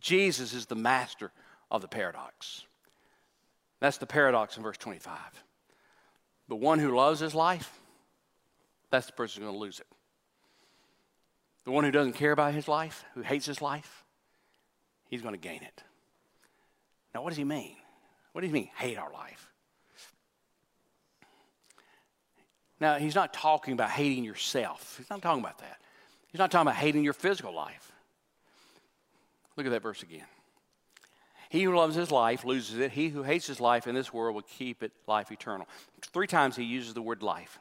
Jesus 0.00 0.52
is 0.52 0.66
the 0.66 0.76
master 0.76 1.32
of 1.70 1.82
the 1.82 1.88
paradox. 1.88 2.64
That's 3.80 3.98
the 3.98 4.06
paradox 4.06 4.56
in 4.56 4.62
verse 4.62 4.78
25. 4.78 5.18
The 6.48 6.56
one 6.56 6.78
who 6.78 6.94
loves 6.94 7.20
his 7.20 7.34
life, 7.34 7.78
that's 8.90 9.06
the 9.06 9.12
person 9.12 9.42
who's 9.42 9.48
going 9.48 9.58
to 9.58 9.60
lose 9.60 9.80
it. 9.80 9.86
The 11.64 11.70
one 11.70 11.84
who 11.84 11.90
doesn't 11.90 12.14
care 12.14 12.32
about 12.32 12.54
his 12.54 12.68
life, 12.68 13.04
who 13.14 13.20
hates 13.20 13.44
his 13.44 13.60
life, 13.60 14.04
he's 15.10 15.22
going 15.22 15.34
to 15.34 15.40
gain 15.40 15.62
it. 15.62 15.82
Now, 17.14 17.22
what 17.22 17.30
does 17.30 17.36
he 17.36 17.44
mean? 17.44 17.76
What 18.32 18.40
does 18.40 18.48
he 18.48 18.54
mean, 18.54 18.70
hate 18.76 18.96
our 18.96 19.12
life? 19.12 19.50
Now, 22.80 22.96
he's 22.96 23.14
not 23.14 23.32
talking 23.32 23.74
about 23.74 23.90
hating 23.90 24.24
yourself. 24.24 24.96
He's 24.98 25.10
not 25.10 25.22
talking 25.22 25.42
about 25.42 25.58
that. 25.58 25.78
He's 26.30 26.38
not 26.38 26.50
talking 26.50 26.68
about 26.68 26.76
hating 26.76 27.02
your 27.02 27.12
physical 27.12 27.52
life. 27.52 27.92
Look 29.56 29.66
at 29.66 29.70
that 29.70 29.82
verse 29.82 30.02
again. 30.02 30.26
He 31.50 31.62
who 31.62 31.74
loves 31.74 31.96
his 31.96 32.10
life 32.10 32.44
loses 32.44 32.78
it. 32.78 32.92
He 32.92 33.08
who 33.08 33.22
hates 33.22 33.46
his 33.46 33.60
life 33.60 33.86
in 33.86 33.94
this 33.94 34.12
world 34.12 34.34
will 34.34 34.42
keep 34.42 34.82
it 34.82 34.92
life 35.06 35.32
eternal. 35.32 35.66
Three 36.12 36.26
times 36.26 36.56
he 36.56 36.64
uses 36.64 36.94
the 36.94 37.02
word 37.02 37.22
life. 37.22 37.58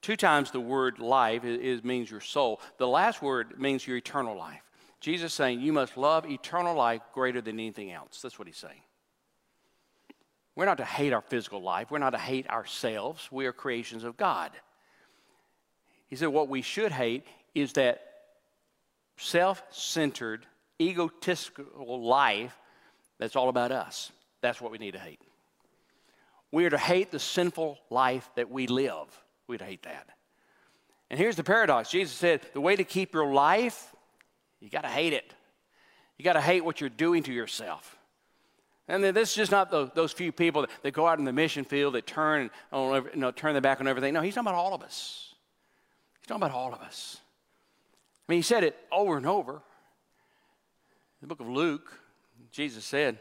Two 0.00 0.16
times 0.16 0.50
the 0.50 0.60
word 0.60 0.98
life 0.98 1.44
is, 1.44 1.58
is, 1.60 1.84
means 1.84 2.10
your 2.10 2.20
soul. 2.20 2.60
The 2.78 2.88
last 2.88 3.20
word 3.20 3.60
means 3.60 3.86
your 3.86 3.96
eternal 3.96 4.36
life. 4.36 4.62
Jesus 5.00 5.34
saying 5.34 5.60
you 5.60 5.72
must 5.72 5.96
love 5.96 6.24
eternal 6.30 6.74
life 6.76 7.02
greater 7.12 7.40
than 7.40 7.58
anything 7.58 7.90
else. 7.90 8.22
That's 8.22 8.38
what 8.38 8.46
he's 8.46 8.56
saying. 8.56 8.80
We're 10.54 10.66
not 10.66 10.78
to 10.78 10.84
hate 10.84 11.12
our 11.12 11.22
physical 11.22 11.62
life. 11.62 11.90
We're 11.90 11.98
not 11.98 12.10
to 12.10 12.18
hate 12.18 12.48
ourselves. 12.48 13.28
We 13.30 13.46
are 13.46 13.52
creations 13.52 14.04
of 14.04 14.16
God. 14.16 14.50
He 16.08 16.16
said 16.16 16.28
what 16.28 16.48
we 16.48 16.62
should 16.62 16.92
hate 16.92 17.26
is 17.54 17.72
that 17.74 18.02
self 19.16 19.62
centered, 19.70 20.46
egotistical 20.80 22.04
life 22.06 22.56
that's 23.18 23.36
all 23.36 23.48
about 23.48 23.72
us. 23.72 24.12
That's 24.40 24.60
what 24.60 24.72
we 24.72 24.78
need 24.78 24.92
to 24.92 24.98
hate. 24.98 25.20
We 26.50 26.66
are 26.66 26.70
to 26.70 26.78
hate 26.78 27.10
the 27.10 27.18
sinful 27.18 27.78
life 27.88 28.28
that 28.36 28.50
we 28.50 28.66
live. 28.66 29.06
We'd 29.46 29.62
hate 29.62 29.84
that. 29.84 30.08
And 31.10 31.18
here's 31.18 31.36
the 31.36 31.44
paradox 31.44 31.90
Jesus 31.90 32.14
said 32.14 32.42
the 32.52 32.60
way 32.60 32.76
to 32.76 32.84
keep 32.84 33.14
your 33.14 33.32
life, 33.32 33.94
you 34.60 34.68
got 34.68 34.82
to 34.82 34.88
hate 34.88 35.12
it. 35.12 35.32
You 36.18 36.24
got 36.24 36.34
to 36.34 36.40
hate 36.40 36.64
what 36.64 36.80
you're 36.80 36.90
doing 36.90 37.22
to 37.24 37.32
yourself. 37.32 37.96
And 38.88 39.02
this 39.04 39.30
is 39.30 39.34
just 39.34 39.52
not 39.52 39.70
the, 39.70 39.90
those 39.94 40.12
few 40.12 40.32
people 40.32 40.62
that, 40.62 40.70
that, 40.82 40.90
go 40.90 41.06
out 41.06 41.18
in 41.18 41.24
the 41.24 41.32
mission 41.32 41.64
field 41.64 41.94
that 41.94 42.06
turn, 42.06 42.50
on, 42.72 43.04
you 43.14 43.20
know, 43.20 43.30
turn 43.30 43.54
their 43.54 43.60
back 43.60 43.80
on 43.80 43.86
everything. 43.86 44.12
No, 44.12 44.20
he's 44.20 44.34
talking 44.34 44.48
about 44.48 44.58
all 44.58 44.74
of 44.74 44.82
us. 44.82 45.34
He's 46.20 46.26
talking 46.26 46.42
about 46.42 46.54
all 46.54 46.72
of 46.72 46.80
us. 46.80 47.18
I 48.28 48.32
mean, 48.32 48.38
he 48.38 48.42
said 48.42 48.64
it 48.64 48.76
over 48.90 49.16
and 49.16 49.26
over 49.26 49.62
the 51.22 51.28
book 51.28 51.40
of 51.40 51.48
Luke, 51.48 51.92
Jesus 52.50 52.84
said, 52.84 53.18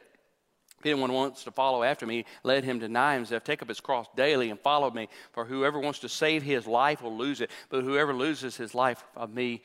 if 0.79 0.85
anyone 0.87 1.13
wants 1.13 1.43
to 1.43 1.51
follow 1.51 1.83
after 1.83 2.07
me, 2.07 2.25
let 2.43 2.63
him 2.63 2.79
deny 2.79 3.13
himself, 3.13 3.43
take 3.43 3.61
up 3.61 3.67
his 3.67 3.79
cross 3.79 4.07
daily, 4.15 4.49
and 4.49 4.59
follow 4.59 4.89
me. 4.89 5.07
For 5.31 5.45
whoever 5.45 5.79
wants 5.79 5.99
to 5.99 6.09
save 6.09 6.41
his 6.41 6.65
life 6.65 7.03
will 7.03 7.15
lose 7.15 7.39
it, 7.39 7.51
but 7.69 7.83
whoever 7.83 8.15
loses 8.15 8.57
his 8.57 8.73
life 8.73 9.03
of 9.15 9.31
me 9.31 9.61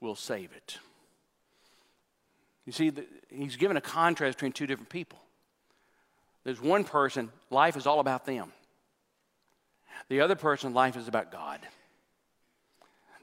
will 0.00 0.14
save 0.14 0.52
it. 0.52 0.78
You 2.64 2.72
see, 2.72 2.92
he's 3.28 3.56
given 3.56 3.76
a 3.76 3.80
contrast 3.80 4.38
between 4.38 4.52
two 4.52 4.68
different 4.68 4.90
people. 4.90 5.18
There's 6.44 6.60
one 6.60 6.84
person, 6.84 7.30
life 7.50 7.76
is 7.76 7.86
all 7.86 8.00
about 8.00 8.24
them. 8.24 8.52
The 10.08 10.20
other 10.22 10.34
person, 10.34 10.74
life 10.74 10.96
is 10.96 11.06
about 11.08 11.30
God. 11.30 11.60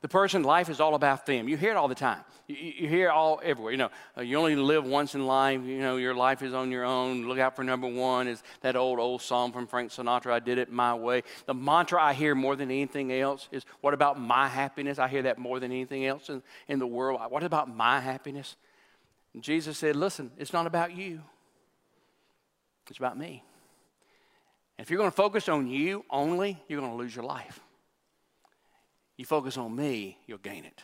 The 0.02 0.08
person, 0.08 0.44
life 0.44 0.70
is 0.70 0.80
all 0.80 0.94
about 0.94 1.26
them. 1.26 1.50
You 1.50 1.58
hear 1.58 1.72
it 1.72 1.76
all 1.76 1.88
the 1.88 1.96
time. 1.96 2.22
You, 2.46 2.56
you 2.56 2.88
hear 2.88 3.08
it 3.08 3.12
all 3.12 3.42
everywhere. 3.44 3.72
You 3.72 3.80
know, 3.80 3.90
uh, 4.16 4.22
you 4.22 4.38
only 4.38 4.56
live 4.56 4.86
once 4.86 5.16
in 5.16 5.26
life. 5.26 5.62
You 5.64 5.80
know, 5.80 5.98
your 5.98 6.14
life 6.14 6.44
is 6.44 6.54
on 6.54 6.72
your 6.72 6.86
own. 6.86 7.28
Look 7.28 7.40
out 7.40 7.56
for 7.56 7.64
number 7.64 7.88
one. 7.88 8.28
Is 8.28 8.44
that 8.62 8.76
old 8.76 9.00
old 9.00 9.24
song 9.24 9.52
from 9.52 9.66
Frank 9.66 9.92
Sinatra? 9.92 10.32
I 10.32 10.40
did 10.40 10.60
it 10.60 10.72
my 10.72 10.94
way. 10.94 11.24
The 11.48 11.56
mantra 11.56 12.02
I 12.02 12.14
hear 12.14 12.36
more 12.36 12.56
than 12.56 12.70
anything 12.70 13.12
else 13.12 13.50
is, 13.52 13.66
"What 13.82 13.96
about 13.96 14.20
my 14.20 14.48
happiness?" 14.48 15.00
I 15.00 15.08
hear 15.08 15.24
that 15.24 15.40
more 15.40 15.60
than 15.60 15.72
anything 15.72 16.06
else 16.06 16.30
in, 16.30 16.44
in 16.68 16.78
the 16.78 16.88
world. 16.88 17.20
What 17.30 17.44
about 17.44 17.68
my 17.68 18.00
happiness? 18.00 18.56
And 19.34 19.42
Jesus 19.42 19.80
said, 19.80 19.96
"Listen, 19.96 20.32
it's 20.38 20.54
not 20.54 20.68
about 20.68 20.96
you. 20.96 21.24
It's 22.90 23.00
about 23.00 23.18
me." 23.18 23.44
If 24.78 24.90
you're 24.90 25.00
going 25.00 25.10
to 25.10 25.16
focus 25.16 25.50
on 25.50 25.68
you 25.68 26.06
only, 26.10 26.62
you're 26.68 26.80
going 26.80 26.92
to 26.92 26.98
lose 26.98 27.16
your 27.16 27.26
life 27.26 27.60
you 29.18 29.26
focus 29.26 29.58
on 29.58 29.76
me, 29.76 30.18
you'll 30.28 30.38
gain 30.38 30.64
it. 30.64 30.84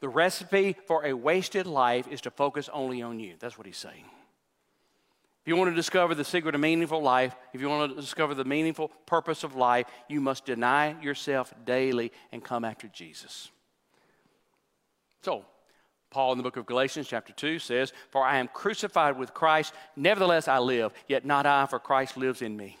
The 0.00 0.08
recipe 0.08 0.76
for 0.86 1.04
a 1.04 1.12
wasted 1.12 1.66
life 1.66 2.08
is 2.08 2.20
to 2.22 2.30
focus 2.30 2.70
only 2.72 3.02
on 3.02 3.20
you. 3.20 3.34
That's 3.38 3.58
what 3.58 3.66
he's 3.66 3.76
saying. 3.76 4.04
If 5.42 5.48
you 5.48 5.56
want 5.56 5.70
to 5.70 5.74
discover 5.74 6.14
the 6.14 6.24
secret 6.24 6.54
of 6.54 6.60
meaningful 6.60 7.02
life, 7.02 7.34
if 7.52 7.60
you 7.60 7.68
want 7.68 7.94
to 7.94 8.00
discover 8.00 8.34
the 8.34 8.44
meaningful 8.44 8.88
purpose 9.06 9.42
of 9.42 9.56
life, 9.56 9.86
you 10.08 10.20
must 10.20 10.44
deny 10.44 11.00
yourself 11.02 11.52
daily 11.64 12.12
and 12.30 12.44
come 12.44 12.64
after 12.64 12.86
Jesus. 12.88 13.50
So, 15.22 15.44
Paul 16.12 16.32
in 16.32 16.38
the 16.38 16.44
book 16.44 16.56
of 16.56 16.66
Galatians, 16.66 17.08
chapter 17.08 17.32
2, 17.32 17.58
says, 17.58 17.92
For 18.10 18.22
I 18.22 18.36
am 18.36 18.46
crucified 18.46 19.18
with 19.18 19.34
Christ, 19.34 19.72
nevertheless 19.96 20.46
I 20.46 20.58
live, 20.58 20.92
yet 21.08 21.24
not 21.24 21.46
I, 21.46 21.66
for 21.66 21.80
Christ 21.80 22.16
lives 22.16 22.42
in 22.42 22.56
me. 22.56 22.76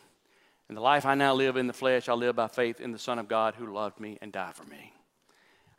And 0.68 0.76
the 0.76 0.82
life 0.82 1.04
I 1.04 1.14
now 1.14 1.34
live 1.34 1.56
in 1.56 1.66
the 1.66 1.72
flesh, 1.72 2.08
I 2.08 2.12
live 2.12 2.36
by 2.36 2.46
faith 2.46 2.80
in 2.80 2.92
the 2.92 2.98
Son 2.98 3.18
of 3.18 3.28
God 3.28 3.54
who 3.54 3.72
loved 3.72 3.98
me 3.98 4.18
and 4.22 4.30
died 4.30 4.54
for 4.54 4.64
me. 4.64 4.92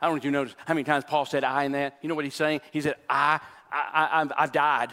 I 0.00 0.06
don't 0.06 0.14
know 0.14 0.18
if 0.18 0.24
you 0.24 0.30
notice 0.30 0.54
how 0.66 0.74
many 0.74 0.84
times 0.84 1.04
Paul 1.06 1.24
said 1.24 1.44
I 1.44 1.64
in 1.64 1.72
that. 1.72 1.98
You 2.02 2.08
know 2.08 2.14
what 2.14 2.24
he's 2.24 2.34
saying? 2.34 2.60
He 2.72 2.80
said, 2.80 2.96
I, 3.08 3.40
I, 3.72 4.24
I, 4.36 4.42
I've 4.42 4.52
died. 4.52 4.90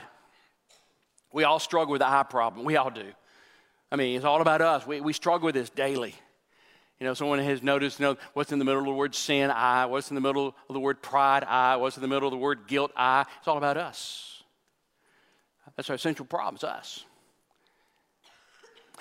We 1.33 1.43
all 1.43 1.59
struggle 1.59 1.91
with 1.91 2.01
the 2.01 2.07
I 2.07 2.23
problem. 2.23 2.65
We 2.65 2.77
all 2.77 2.91
do. 2.91 3.11
I 3.91 3.95
mean, 3.95 4.15
it's 4.15 4.25
all 4.25 4.41
about 4.41 4.61
us. 4.61 4.87
We, 4.87 5.01
we 5.01 5.13
struggle 5.13 5.47
with 5.47 5.55
this 5.55 5.69
daily. 5.69 6.15
You 7.01 7.07
know, 7.07 7.15
someone 7.15 7.39
has 7.39 7.63
noticed, 7.63 7.99
you 7.99 8.05
know, 8.05 8.17
what's 8.33 8.51
in 8.51 8.59
the 8.59 8.65
middle 8.65 8.81
of 8.81 8.85
the 8.85 8.93
word 8.93 9.15
sin, 9.15 9.49
I. 9.49 9.87
What's 9.87 10.11
in 10.11 10.15
the 10.15 10.21
middle 10.21 10.55
of 10.69 10.73
the 10.73 10.79
word 10.79 11.01
pride, 11.01 11.43
I. 11.43 11.77
What's 11.77 11.97
in 11.97 12.01
the 12.01 12.07
middle 12.07 12.27
of 12.27 12.31
the 12.31 12.37
word 12.37 12.67
guilt, 12.67 12.91
I. 12.95 13.25
It's 13.39 13.47
all 13.47 13.57
about 13.57 13.75
us. 13.75 14.43
That's 15.75 15.89
our 15.89 15.97
central 15.97 16.27
problem, 16.27 16.55
it's 16.55 16.63
us. 16.63 17.03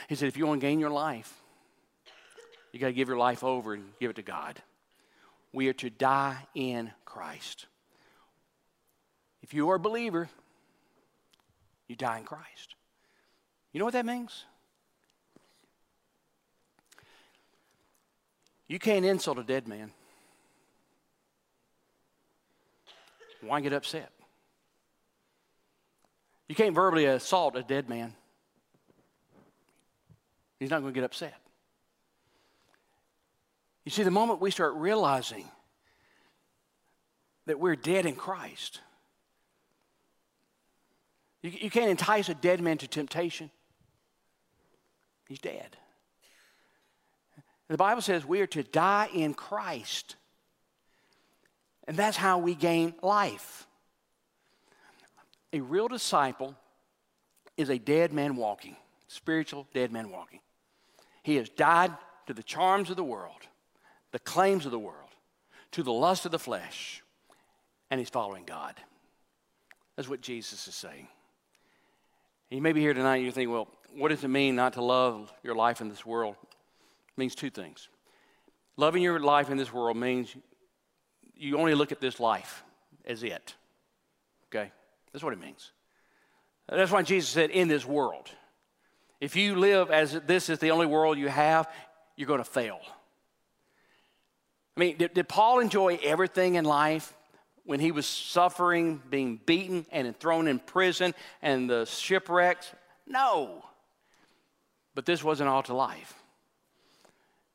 He 0.09 0.15
said, 0.15 0.29
if 0.29 0.39
you 0.39 0.47
want 0.47 0.63
to 0.63 0.67
gain 0.67 0.81
your 0.81 0.89
life, 0.89 1.31
you 2.73 2.81
got 2.81 2.87
to 2.87 2.95
give 2.95 3.09
your 3.09 3.19
life 3.19 3.45
over 3.45 3.75
and 3.75 3.85
give 4.01 4.09
it 4.09 4.17
to 4.17 4.23
God. 4.23 4.63
We 5.53 5.69
are 5.69 5.75
to 5.75 5.91
die 5.91 6.39
in 6.55 6.93
Christ. 7.05 7.67
If 9.43 9.53
you 9.53 9.69
are 9.69 9.75
a 9.75 9.81
believer, 9.81 10.31
You 11.91 11.97
die 11.97 12.19
in 12.19 12.25
Christ. 12.25 12.77
You 13.73 13.81
know 13.81 13.85
what 13.85 13.95
that 13.95 14.07
means? 14.07 14.45
You 18.71 18.79
can't 18.79 19.05
insult 19.05 19.37
a 19.37 19.43
dead 19.43 19.67
man. 19.67 19.91
Why 23.41 23.61
get 23.61 23.73
upset? 23.73 24.13
You 26.49 26.55
can't 26.55 26.73
verbally 26.73 27.07
assault 27.07 27.57
a 27.57 27.65
dead 27.65 27.89
man. 27.89 28.15
He's 30.61 30.71
not 30.71 30.83
going 30.83 30.95
to 30.95 31.01
get 31.01 31.05
upset. 31.05 31.35
You 33.85 33.91
see, 33.91 34.05
the 34.05 34.11
moment 34.13 34.41
we 34.41 34.53
start 34.53 34.75
realizing 34.75 35.49
that 37.47 37.59
we're 37.59 37.75
dead 37.75 38.07
in 38.07 38.15
Christ, 38.15 38.83
you, 41.43 41.51
you 41.51 41.71
can't 41.71 41.91
entice 41.91 42.29
a 42.29 42.35
dead 42.35 42.61
man 42.61 42.79
to 42.79 42.87
temptation. 42.87 43.51
He's 45.27 45.41
dead. 45.41 45.77
The 47.71 47.77
Bible 47.77 48.03
says 48.03 48.27
we 48.27 48.41
are 48.41 48.49
to 48.49 48.65
die 48.65 49.09
in 49.15 49.33
Christ. 49.33 50.17
And 51.87 51.97
that's 51.97 52.17
how 52.17 52.39
we 52.39 52.57
gain 52.57 52.95
life. 53.01 53.69
A 55.53 55.61
real 55.61 55.87
disciple 55.87 56.57
is 57.57 57.71
a 57.71 57.79
dead 57.79 58.13
man 58.13 58.35
walking, 58.35 58.77
spiritual 59.07 59.69
dead 59.73 59.93
man 59.93 60.11
walking. 60.11 60.41
He 61.23 61.37
has 61.37 61.49
died 61.49 61.93
to 62.27 62.35
the 62.35 62.43
charms 62.43 62.91
of 62.91 62.97
the 62.97 63.05
world, 63.05 63.47
the 64.11 64.19
claims 64.19 64.67
of 64.67 64.73
the 64.73 64.79
world, 64.79 65.11
to 65.71 65.85
the 65.85 65.93
lust 65.93 66.27
of 66.27 66.33
the 66.33 66.39
flesh, 66.41 67.05
and 67.89 68.01
he's 68.01 68.11
following 68.11 68.45
God. 68.45 68.75
That's 69.95 70.09
what 70.09 70.23
Jesus 70.23 70.67
is 70.67 70.75
saying. 70.75 71.07
you 72.51 72.63
may 72.63 72.73
be 72.73 72.81
here 72.81 72.95
tonight 72.95 73.19
and 73.19 73.27
you 73.27 73.33
think, 73.33 73.49
well, 73.49 73.69
what 73.95 74.09
does 74.09 74.25
it 74.25 74.29
mean 74.29 74.57
not 74.57 74.73
to 74.73 74.83
love 74.83 75.33
your 75.45 75.55
life 75.55 75.81
in 75.81 75.89
this 75.89 76.05
world? 76.05 76.35
Means 77.21 77.35
two 77.35 77.51
things. 77.51 77.91
Loving 78.79 79.03
your 79.03 79.21
life 79.21 79.51
in 79.51 79.59
this 79.59 79.71
world 79.71 79.95
means 79.95 80.35
you 81.35 81.59
only 81.59 81.75
look 81.75 81.93
at 81.93 82.01
this 82.01 82.19
life 82.19 82.65
as 83.05 83.23
it. 83.23 83.55
Okay? 84.47 84.73
That's 85.13 85.23
what 85.23 85.35
it 85.35 85.39
means. 85.39 85.73
That's 86.67 86.91
why 86.91 87.03
Jesus 87.03 87.29
said, 87.29 87.51
in 87.51 87.69
this 87.69 87.85
world. 87.85 88.31
If 89.21 89.37
you 89.37 89.57
live 89.57 89.91
as 89.91 90.19
this 90.27 90.49
is 90.49 90.61
the 90.61 90.71
only 90.71 90.87
world 90.87 91.19
you 91.19 91.29
have, 91.29 91.69
you're 92.17 92.27
going 92.27 92.39
to 92.39 92.51
fail. 92.51 92.81
I 94.79 94.81
mean, 94.81 94.97
did, 94.97 95.13
did 95.13 95.29
Paul 95.29 95.61
enjoy 95.61 95.99
everything 96.03 96.55
in 96.55 96.65
life? 96.65 97.15
when 97.65 97.81
he 97.81 97.93
was 97.93 98.07
suffering, 98.07 99.01
being 99.11 99.39
beaten 99.45 99.85
and 99.93 100.19
thrown 100.19 100.49
in 100.49 100.59
prison 100.59 101.15
and 101.43 101.69
the 101.69 101.85
shipwrecks? 101.85 102.73
No. 103.07 103.63
But 104.95 105.07
this 105.07 105.23
wasn't 105.23 105.51
all 105.51 105.63
to 105.65 105.75
life. 105.75 106.20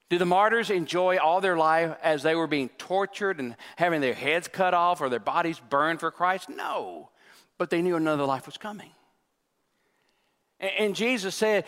Did 0.09 0.19
the 0.19 0.25
martyrs 0.25 0.69
enjoy 0.69 1.17
all 1.17 1.41
their 1.41 1.57
life 1.57 1.97
as 2.03 2.21
they 2.21 2.35
were 2.35 2.47
being 2.47 2.69
tortured 2.77 3.39
and 3.39 3.55
having 3.75 4.01
their 4.01 4.13
heads 4.13 4.47
cut 4.47 4.73
off 4.73 5.01
or 5.01 5.09
their 5.09 5.19
bodies 5.19 5.59
burned 5.59 5.99
for 5.99 6.11
Christ? 6.11 6.49
No. 6.49 7.09
But 7.57 7.69
they 7.69 7.81
knew 7.81 7.95
another 7.95 8.25
life 8.25 8.45
was 8.45 8.57
coming. 8.57 8.91
And 10.59 10.95
Jesus 10.95 11.33
said, 11.35 11.65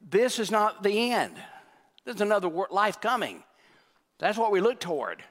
This 0.00 0.38
is 0.38 0.50
not 0.50 0.82
the 0.82 1.12
end, 1.12 1.36
there's 2.04 2.20
another 2.20 2.50
life 2.70 3.00
coming. 3.00 3.42
That's 4.18 4.38
what 4.38 4.50
we 4.50 4.60
look 4.60 4.80
toward. 4.80 5.22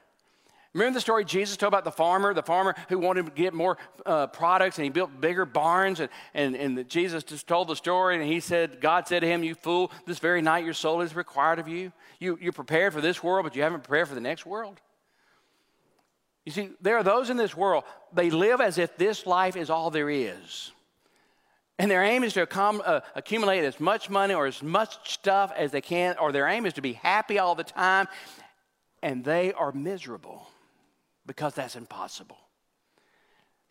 Remember 0.74 0.94
the 0.94 1.00
story 1.00 1.24
Jesus 1.24 1.56
told 1.56 1.72
about 1.72 1.84
the 1.84 1.90
farmer, 1.90 2.34
the 2.34 2.42
farmer 2.42 2.74
who 2.88 2.98
wanted 2.98 3.26
to 3.26 3.32
get 3.32 3.54
more 3.54 3.78
uh, 4.04 4.26
products 4.26 4.76
and 4.76 4.84
he 4.84 4.90
built 4.90 5.18
bigger 5.18 5.46
barns. 5.46 5.98
And, 6.00 6.10
and, 6.34 6.54
and 6.54 6.88
Jesus 6.88 7.24
just 7.24 7.46
told 7.46 7.68
the 7.68 7.76
story 7.76 8.16
and 8.16 8.24
he 8.24 8.40
said, 8.40 8.80
God 8.80 9.08
said 9.08 9.20
to 9.20 9.26
him, 9.26 9.42
You 9.42 9.54
fool, 9.54 9.90
this 10.06 10.18
very 10.18 10.42
night 10.42 10.64
your 10.64 10.74
soul 10.74 11.00
is 11.00 11.16
required 11.16 11.58
of 11.58 11.68
you. 11.68 11.92
you. 12.18 12.38
You're 12.40 12.52
prepared 12.52 12.92
for 12.92 13.00
this 13.00 13.22
world, 13.22 13.44
but 13.44 13.56
you 13.56 13.62
haven't 13.62 13.82
prepared 13.82 14.08
for 14.08 14.14
the 14.14 14.20
next 14.20 14.44
world. 14.44 14.78
You 16.44 16.52
see, 16.52 16.70
there 16.82 16.96
are 16.96 17.02
those 17.02 17.30
in 17.30 17.38
this 17.38 17.56
world, 17.56 17.84
they 18.12 18.30
live 18.30 18.60
as 18.60 18.78
if 18.78 18.96
this 18.96 19.26
life 19.26 19.56
is 19.56 19.70
all 19.70 19.90
there 19.90 20.10
is. 20.10 20.72
And 21.78 21.90
their 21.90 22.02
aim 22.02 22.24
is 22.24 22.34
to 22.34 22.46
accom- 22.46 22.82
uh, 22.84 23.00
accumulate 23.14 23.64
as 23.64 23.78
much 23.80 24.10
money 24.10 24.34
or 24.34 24.46
as 24.46 24.62
much 24.62 25.12
stuff 25.12 25.52
as 25.56 25.70
they 25.70 25.80
can, 25.80 26.16
or 26.18 26.32
their 26.32 26.46
aim 26.46 26.66
is 26.66 26.74
to 26.74 26.82
be 26.82 26.94
happy 26.94 27.38
all 27.38 27.54
the 27.54 27.64
time. 27.64 28.06
And 29.02 29.24
they 29.24 29.52
are 29.52 29.72
miserable 29.72 30.48
because 31.28 31.54
that's 31.54 31.76
impossible. 31.76 32.38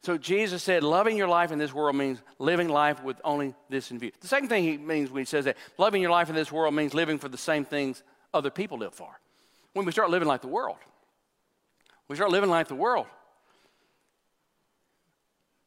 So 0.03 0.17
Jesus 0.17 0.63
said, 0.63 0.83
loving 0.83 1.17
your 1.17 1.27
life 1.27 1.51
in 1.51 1.57
this 1.57 1.73
world 1.73 1.95
means 1.97 2.21
living 2.39 2.69
life 2.69 3.03
with 3.03 3.19
only 3.25 3.55
this 3.67 3.91
in 3.91 3.99
view. 3.99 4.11
The 4.21 4.27
second 4.27 4.47
thing 4.47 4.63
he 4.63 4.77
means 4.77 5.09
when 5.11 5.21
he 5.21 5.25
says 5.25 5.43
that, 5.45 5.57
loving 5.77 6.01
your 6.01 6.11
life 6.11 6.29
in 6.29 6.35
this 6.35 6.51
world 6.51 6.73
means 6.73 6.93
living 6.93 7.17
for 7.17 7.27
the 7.27 7.37
same 7.37 7.65
things 7.65 8.03
other 8.33 8.51
people 8.51 8.77
live 8.77 8.93
for. 8.93 9.19
When 9.73 9.85
we 9.85 9.91
start 9.91 10.09
living 10.09 10.27
like 10.27 10.41
the 10.41 10.47
world, 10.47 10.77
we 12.07 12.15
start 12.15 12.31
living 12.31 12.49
like 12.49 12.67
the 12.67 12.75
world. 12.75 13.07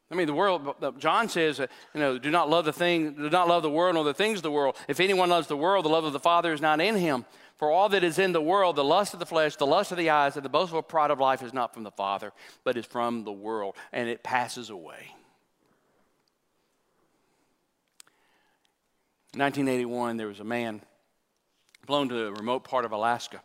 I 0.09 0.15
mean, 0.15 0.27
the 0.27 0.33
world, 0.33 0.75
John 0.97 1.29
says, 1.29 1.59
you 1.59 1.99
know, 1.99 2.17
do 2.17 2.31
not 2.31 2.49
love 2.49 2.65
the 2.65 2.73
thing, 2.73 3.13
do 3.13 3.29
not 3.29 3.47
love 3.47 3.63
the 3.63 3.69
world 3.69 3.95
nor 3.95 4.03
the 4.03 4.13
things 4.13 4.39
of 4.39 4.43
the 4.43 4.51
world. 4.51 4.75
If 4.87 4.99
anyone 4.99 5.29
loves 5.29 5.47
the 5.47 5.57
world, 5.57 5.85
the 5.85 5.89
love 5.89 6.03
of 6.03 6.13
the 6.13 6.19
Father 6.19 6.51
is 6.51 6.61
not 6.61 6.81
in 6.81 6.95
him. 6.95 7.25
For 7.61 7.69
all 7.69 7.89
that 7.89 8.03
is 8.03 8.17
in 8.17 8.31
the 8.31 8.41
world, 8.41 8.75
the 8.75 8.83
lust 8.83 9.13
of 9.13 9.19
the 9.19 9.25
flesh, 9.27 9.55
the 9.55 9.67
lust 9.67 9.91
of 9.91 9.99
the 9.99 10.09
eyes, 10.09 10.35
and 10.35 10.43
the 10.43 10.49
boastful 10.49 10.81
pride 10.81 11.11
of 11.11 11.19
life 11.19 11.43
is 11.43 11.53
not 11.53 11.75
from 11.75 11.83
the 11.83 11.91
Father, 11.91 12.33
but 12.63 12.75
is 12.75 12.87
from 12.87 13.23
the 13.23 13.31
world, 13.31 13.75
and 13.93 14.09
it 14.09 14.23
passes 14.23 14.71
away. 14.71 15.13
1981, 19.35 20.17
there 20.17 20.25
was 20.25 20.39
a 20.39 20.43
man 20.43 20.81
flown 21.85 22.09
to 22.09 22.25
a 22.25 22.31
remote 22.31 22.63
part 22.63 22.83
of 22.83 22.93
Alaska 22.93 23.39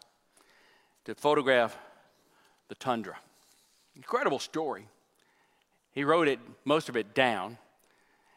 to 1.05 1.15
photograph 1.15 1.77
the 2.69 2.75
tundra. 2.75 3.19
Incredible 3.97 4.39
story. 4.39 4.89
He 5.93 6.05
wrote 6.05 6.27
it, 6.27 6.39
most 6.65 6.89
of 6.89 6.97
it 6.97 7.15
down. 7.15 7.59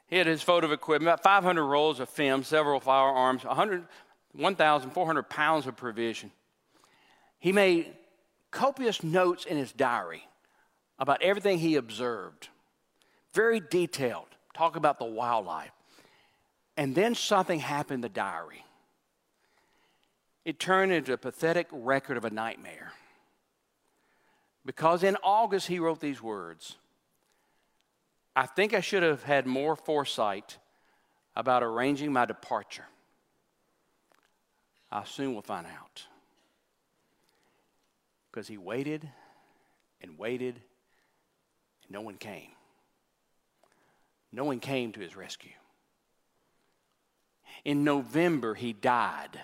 He 0.08 0.18
had 0.18 0.28
his 0.28 0.42
photo 0.42 0.70
equipment, 0.74 1.08
about 1.08 1.24
500 1.24 1.64
rolls 1.64 2.02
of 2.02 2.10
film, 2.10 2.44
several 2.44 2.82
firearms, 2.82 3.46
100, 3.46 3.86
1,400 4.34 5.24
pounds 5.24 5.68
of 5.68 5.76
provision. 5.76 6.32
He 7.40 7.52
made 7.52 7.94
copious 8.52 9.04
notes 9.04 9.46
in 9.46 9.58
his 9.58 9.72
diary 9.72 10.24
about 10.98 11.22
everything 11.22 11.60
he 11.60 11.76
observed, 11.76 12.50
very 13.34 13.60
detailed, 13.60 14.28
talk 14.54 14.76
about 14.76 15.00
the 15.00 15.06
wildlife. 15.06 15.72
And 16.76 16.96
then 16.96 17.16
something 17.16 17.60
happened 17.60 17.96
in 17.96 18.02
the 18.02 18.10
diary. 18.10 18.64
It 20.46 20.60
turned 20.60 20.92
into 20.92 21.14
a 21.14 21.18
pathetic 21.18 21.68
record 21.72 22.18
of 22.18 22.26
a 22.26 22.30
nightmare. 22.30 22.94
Because 24.66 25.04
in 25.04 25.18
August, 25.24 25.68
he 25.68 25.80
wrote 25.80 26.00
these 26.00 26.22
words 26.22 26.76
I 28.36 28.46
think 28.46 28.74
I 28.74 28.80
should 28.80 29.04
have 29.04 29.24
had 29.24 29.46
more 29.46 29.76
foresight 29.76 30.58
about 31.36 31.64
arranging 31.64 32.14
my 32.14 32.26
departure. 32.26 32.86
I 34.92 35.04
soon 35.04 35.34
will 35.34 35.42
find 35.42 35.68
out. 35.68 36.04
Because 38.32 38.48
he 38.48 38.58
waited 38.58 39.08
and 40.02 40.18
waited, 40.18 40.56
and 41.84 41.92
no 41.92 42.02
one 42.02 42.16
came. 42.16 42.52
No 44.32 44.44
one 44.46 44.60
came 44.60 44.92
to 44.94 45.00
his 45.00 45.16
rescue. 45.16 45.52
In 47.66 47.84
November, 47.84 48.54
he 48.54 48.74
died 48.74 49.40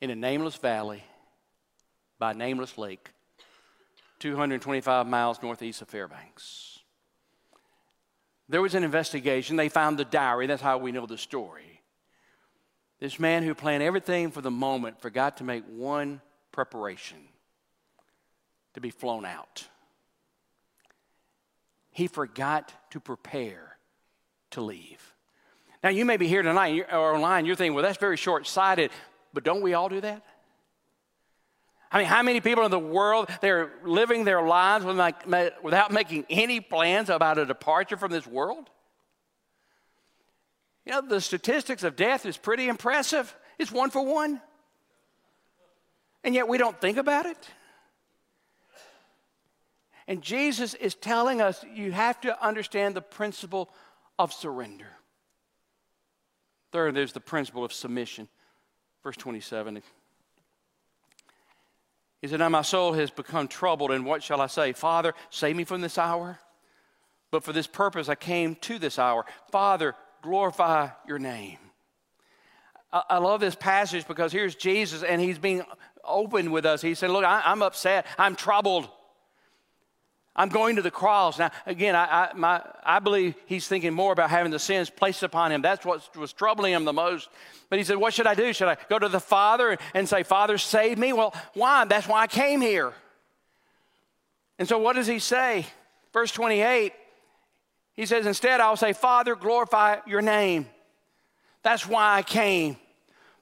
in 0.00 0.10
a 0.10 0.14
nameless 0.14 0.56
valley 0.56 1.02
by 2.18 2.32
nameless 2.32 2.78
lake, 2.78 3.10
225 4.20 5.06
miles 5.06 5.42
northeast 5.42 5.82
of 5.82 5.88
Fairbanks. 5.88 6.78
There 8.48 8.62
was 8.62 8.74
an 8.74 8.84
investigation. 8.84 9.56
They 9.56 9.68
found 9.68 9.98
the 9.98 10.04
diary. 10.04 10.46
That's 10.46 10.62
how 10.62 10.78
we 10.78 10.92
know 10.92 11.06
the 11.06 11.18
story. 11.18 11.75
This 12.98 13.18
man 13.18 13.42
who 13.42 13.54
planned 13.54 13.82
everything 13.82 14.30
for 14.30 14.40
the 14.40 14.50
moment 14.50 15.00
forgot 15.00 15.36
to 15.38 15.44
make 15.44 15.64
one 15.68 16.20
preparation 16.50 17.18
to 18.74 18.80
be 18.80 18.90
flown 18.90 19.24
out. 19.24 19.66
He 21.90 22.06
forgot 22.06 22.72
to 22.90 23.00
prepare 23.00 23.76
to 24.50 24.60
leave. 24.60 25.14
Now, 25.82 25.90
you 25.90 26.04
may 26.04 26.16
be 26.16 26.26
here 26.26 26.42
tonight 26.42 26.86
or 26.90 27.14
online, 27.14 27.46
you're 27.46 27.56
thinking, 27.56 27.74
well, 27.74 27.84
that's 27.84 27.98
very 27.98 28.16
short 28.16 28.46
sighted, 28.46 28.90
but 29.32 29.44
don't 29.44 29.60
we 29.60 29.74
all 29.74 29.88
do 29.88 30.00
that? 30.00 30.22
I 31.92 31.98
mean, 31.98 32.06
how 32.06 32.22
many 32.22 32.40
people 32.40 32.64
in 32.64 32.70
the 32.70 32.78
world 32.78 33.28
they're 33.40 33.70
living 33.84 34.24
their 34.24 34.42
lives 34.42 34.84
without 34.84 35.92
making 35.92 36.26
any 36.28 36.60
plans 36.60 37.08
about 37.08 37.38
a 37.38 37.46
departure 37.46 37.96
from 37.96 38.10
this 38.10 38.26
world? 38.26 38.68
You 40.86 40.92
know, 40.92 41.00
the 41.02 41.20
statistics 41.20 41.82
of 41.82 41.96
death 41.96 42.24
is 42.24 42.36
pretty 42.36 42.68
impressive. 42.68 43.34
It's 43.58 43.72
one 43.72 43.90
for 43.90 44.06
one. 44.06 44.40
And 46.22 46.34
yet 46.34 46.48
we 46.48 46.58
don't 46.58 46.80
think 46.80 46.96
about 46.96 47.26
it. 47.26 47.50
And 50.08 50.22
Jesus 50.22 50.74
is 50.74 50.94
telling 50.94 51.40
us 51.40 51.64
you 51.74 51.90
have 51.90 52.20
to 52.20 52.44
understand 52.44 52.94
the 52.94 53.02
principle 53.02 53.68
of 54.18 54.32
surrender. 54.32 54.86
Third, 56.70 56.94
there's 56.94 57.12
the 57.12 57.20
principle 57.20 57.64
of 57.64 57.72
submission. 57.72 58.28
Verse 59.02 59.16
27. 59.16 59.82
He 62.22 62.28
said, 62.28 62.38
Now 62.38 62.48
my 62.48 62.62
soul 62.62 62.92
has 62.92 63.10
become 63.10 63.48
troubled, 63.48 63.90
and 63.90 64.06
what 64.06 64.22
shall 64.22 64.40
I 64.40 64.46
say? 64.46 64.72
Father, 64.72 65.14
save 65.30 65.56
me 65.56 65.64
from 65.64 65.80
this 65.80 65.98
hour. 65.98 66.38
But 67.32 67.42
for 67.42 67.52
this 67.52 67.66
purpose 67.66 68.08
I 68.08 68.14
came 68.14 68.54
to 68.56 68.78
this 68.78 69.00
hour. 69.00 69.24
Father, 69.50 69.96
glorify 70.26 70.88
your 71.06 71.18
name. 71.18 71.58
I, 72.92 73.02
I 73.10 73.18
love 73.18 73.40
this 73.40 73.54
passage 73.54 74.06
because 74.06 74.32
here's 74.32 74.54
Jesus, 74.54 75.02
and 75.02 75.20
he's 75.20 75.38
being 75.38 75.62
open 76.04 76.50
with 76.50 76.66
us. 76.66 76.82
He 76.82 76.94
said, 76.94 77.10
Look, 77.10 77.24
I, 77.24 77.42
I'm 77.44 77.62
upset, 77.62 78.06
I'm 78.18 78.34
troubled. 78.34 78.88
I'm 80.38 80.50
going 80.50 80.76
to 80.76 80.82
the 80.82 80.90
cross. 80.90 81.38
Now, 81.38 81.50
again, 81.64 81.96
I, 81.96 82.04
I, 82.04 82.30
my, 82.34 82.62
I, 82.84 82.98
believe 82.98 83.34
he's 83.46 83.66
thinking 83.66 83.94
more 83.94 84.12
about 84.12 84.28
having 84.28 84.52
the 84.52 84.58
sins 84.58 84.90
placed 84.90 85.22
upon 85.22 85.50
him. 85.50 85.62
That's 85.62 85.82
what 85.82 86.14
was 86.14 86.34
troubling 86.34 86.74
him 86.74 86.84
the 86.84 86.92
most. 86.92 87.30
But 87.70 87.78
he 87.78 87.84
said, 87.86 87.96
What 87.96 88.12
should 88.12 88.26
I 88.26 88.34
do? 88.34 88.52
Should 88.52 88.68
I 88.68 88.76
go 88.90 88.98
to 88.98 89.08
the 89.08 89.20
Father 89.20 89.78
and 89.94 90.08
say, 90.08 90.24
Father, 90.24 90.58
save 90.58 90.98
me? 90.98 91.12
Well, 91.12 91.34
why? 91.54 91.86
That's 91.86 92.06
why 92.06 92.22
I 92.22 92.26
came 92.26 92.60
here. 92.60 92.92
And 94.58 94.68
so, 94.68 94.78
what 94.78 94.96
does 94.96 95.06
he 95.06 95.20
say? 95.20 95.66
Verse 96.12 96.32
28 96.32 96.92
he 97.96 98.06
says, 98.06 98.26
Instead, 98.26 98.60
I'll 98.60 98.76
say, 98.76 98.92
Father, 98.92 99.34
glorify 99.34 99.98
your 100.06 100.22
name. 100.22 100.66
That's 101.62 101.86
why 101.86 102.18
I 102.18 102.22
came. 102.22 102.76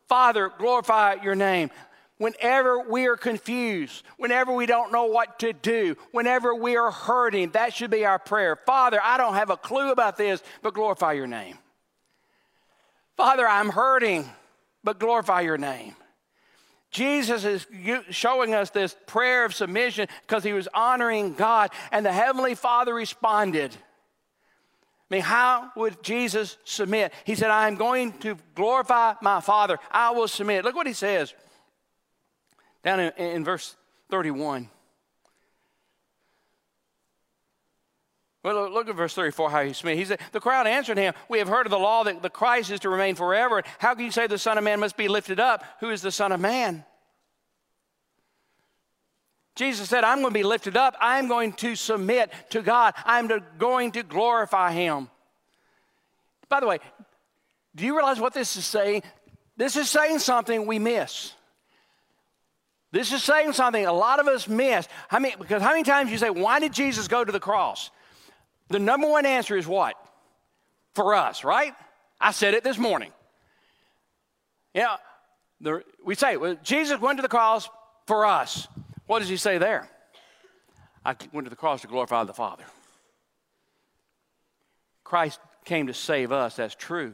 Father, 0.08 0.50
glorify 0.58 1.14
your 1.22 1.34
name. 1.34 1.70
Whenever 2.18 2.78
we 2.78 3.06
are 3.06 3.16
confused, 3.16 4.04
whenever 4.16 4.52
we 4.52 4.66
don't 4.66 4.92
know 4.92 5.06
what 5.06 5.40
to 5.40 5.52
do, 5.52 5.96
whenever 6.12 6.54
we 6.54 6.76
are 6.76 6.90
hurting, 6.90 7.50
that 7.50 7.74
should 7.74 7.90
be 7.90 8.06
our 8.06 8.20
prayer. 8.20 8.56
Father, 8.64 9.00
I 9.02 9.16
don't 9.16 9.34
have 9.34 9.50
a 9.50 9.56
clue 9.56 9.90
about 9.90 10.16
this, 10.16 10.42
but 10.62 10.74
glorify 10.74 11.12
your 11.12 11.26
name. 11.26 11.58
Father, 13.16 13.46
I'm 13.46 13.68
hurting, 13.68 14.28
but 14.84 15.00
glorify 15.00 15.40
your 15.40 15.58
name. 15.58 15.96
Jesus 16.90 17.44
is 17.44 17.66
showing 18.10 18.54
us 18.54 18.70
this 18.70 18.94
prayer 19.06 19.44
of 19.44 19.52
submission 19.52 20.06
because 20.22 20.44
he 20.44 20.52
was 20.52 20.68
honoring 20.72 21.34
God, 21.34 21.70
and 21.90 22.06
the 22.06 22.12
Heavenly 22.12 22.54
Father 22.54 22.94
responded. 22.94 23.76
I 25.10 25.14
mean, 25.14 25.22
how 25.22 25.70
would 25.76 26.02
Jesus 26.02 26.56
submit? 26.64 27.12
He 27.24 27.34
said, 27.34 27.50
I 27.50 27.68
am 27.68 27.76
going 27.76 28.12
to 28.20 28.36
glorify 28.54 29.14
my 29.20 29.40
Father. 29.40 29.78
I 29.90 30.12
will 30.12 30.28
submit. 30.28 30.64
Look 30.64 30.74
what 30.74 30.86
he 30.86 30.92
says 30.92 31.34
down 32.82 33.00
in, 33.00 33.12
in 33.16 33.44
verse 33.44 33.76
31. 34.10 34.68
Well, 38.42 38.70
look 38.70 38.90
at 38.90 38.94
verse 38.94 39.14
34, 39.14 39.50
how 39.50 39.64
he 39.64 39.72
submitted. 39.72 39.98
He 39.98 40.04
said, 40.04 40.20
The 40.32 40.40
crowd 40.40 40.66
answered 40.66 40.98
him, 40.98 41.14
We 41.30 41.38
have 41.38 41.48
heard 41.48 41.66
of 41.66 41.70
the 41.70 41.78
law 41.78 42.04
that 42.04 42.20
the 42.20 42.28
Christ 42.28 42.70
is 42.70 42.80
to 42.80 42.90
remain 42.90 43.14
forever. 43.14 43.62
How 43.78 43.94
can 43.94 44.04
you 44.04 44.10
say 44.10 44.26
the 44.26 44.36
Son 44.38 44.58
of 44.58 44.64
Man 44.64 44.80
must 44.80 44.98
be 44.98 45.08
lifted 45.08 45.40
up? 45.40 45.64
Who 45.80 45.88
is 45.88 46.02
the 46.02 46.12
Son 46.12 46.30
of 46.30 46.40
Man? 46.40 46.84
Jesus 49.54 49.88
said, 49.88 50.02
I'm 50.02 50.20
going 50.20 50.32
to 50.32 50.38
be 50.38 50.42
lifted 50.42 50.76
up. 50.76 50.96
I'm 51.00 51.28
going 51.28 51.52
to 51.54 51.76
submit 51.76 52.32
to 52.50 52.62
God. 52.62 52.94
I'm 53.04 53.30
going 53.58 53.92
to 53.92 54.02
glorify 54.02 54.72
Him. 54.72 55.08
By 56.48 56.60
the 56.60 56.66
way, 56.66 56.78
do 57.74 57.84
you 57.84 57.96
realize 57.96 58.20
what 58.20 58.34
this 58.34 58.56
is 58.56 58.64
saying? 58.64 59.02
This 59.56 59.76
is 59.76 59.88
saying 59.88 60.18
something 60.18 60.66
we 60.66 60.78
miss. 60.78 61.32
This 62.90 63.12
is 63.12 63.22
saying 63.22 63.52
something 63.52 63.86
a 63.86 63.92
lot 63.92 64.20
of 64.20 64.28
us 64.28 64.46
miss. 64.46 64.86
I 65.10 65.18
mean, 65.18 65.34
because 65.38 65.62
how 65.62 65.70
many 65.70 65.82
times 65.82 66.12
you 66.12 66.18
say, 66.18 66.30
why 66.30 66.60
did 66.60 66.72
Jesus 66.72 67.08
go 67.08 67.24
to 67.24 67.32
the 67.32 67.40
cross? 67.40 67.90
The 68.68 68.78
number 68.78 69.08
one 69.08 69.26
answer 69.26 69.56
is 69.56 69.66
what? 69.66 69.94
For 70.94 71.14
us, 71.14 71.42
right? 71.42 71.74
I 72.20 72.30
said 72.30 72.54
it 72.54 72.62
this 72.62 72.78
morning. 72.78 73.10
Yeah, 74.74 74.96
the, 75.60 75.82
we 76.04 76.14
say, 76.14 76.36
well, 76.36 76.56
Jesus 76.62 77.00
went 77.00 77.18
to 77.18 77.22
the 77.22 77.28
cross 77.28 77.68
for 78.06 78.26
us. 78.26 78.68
What 79.14 79.20
does 79.20 79.28
he 79.28 79.36
say 79.36 79.58
there? 79.58 79.88
I 81.04 81.14
went 81.32 81.44
to 81.46 81.50
the 81.50 81.54
cross 81.54 81.82
to 81.82 81.86
glorify 81.86 82.24
the 82.24 82.34
Father. 82.34 82.64
Christ 85.04 85.38
came 85.64 85.86
to 85.86 85.94
save 85.94 86.32
us, 86.32 86.56
that's 86.56 86.74
true. 86.74 87.12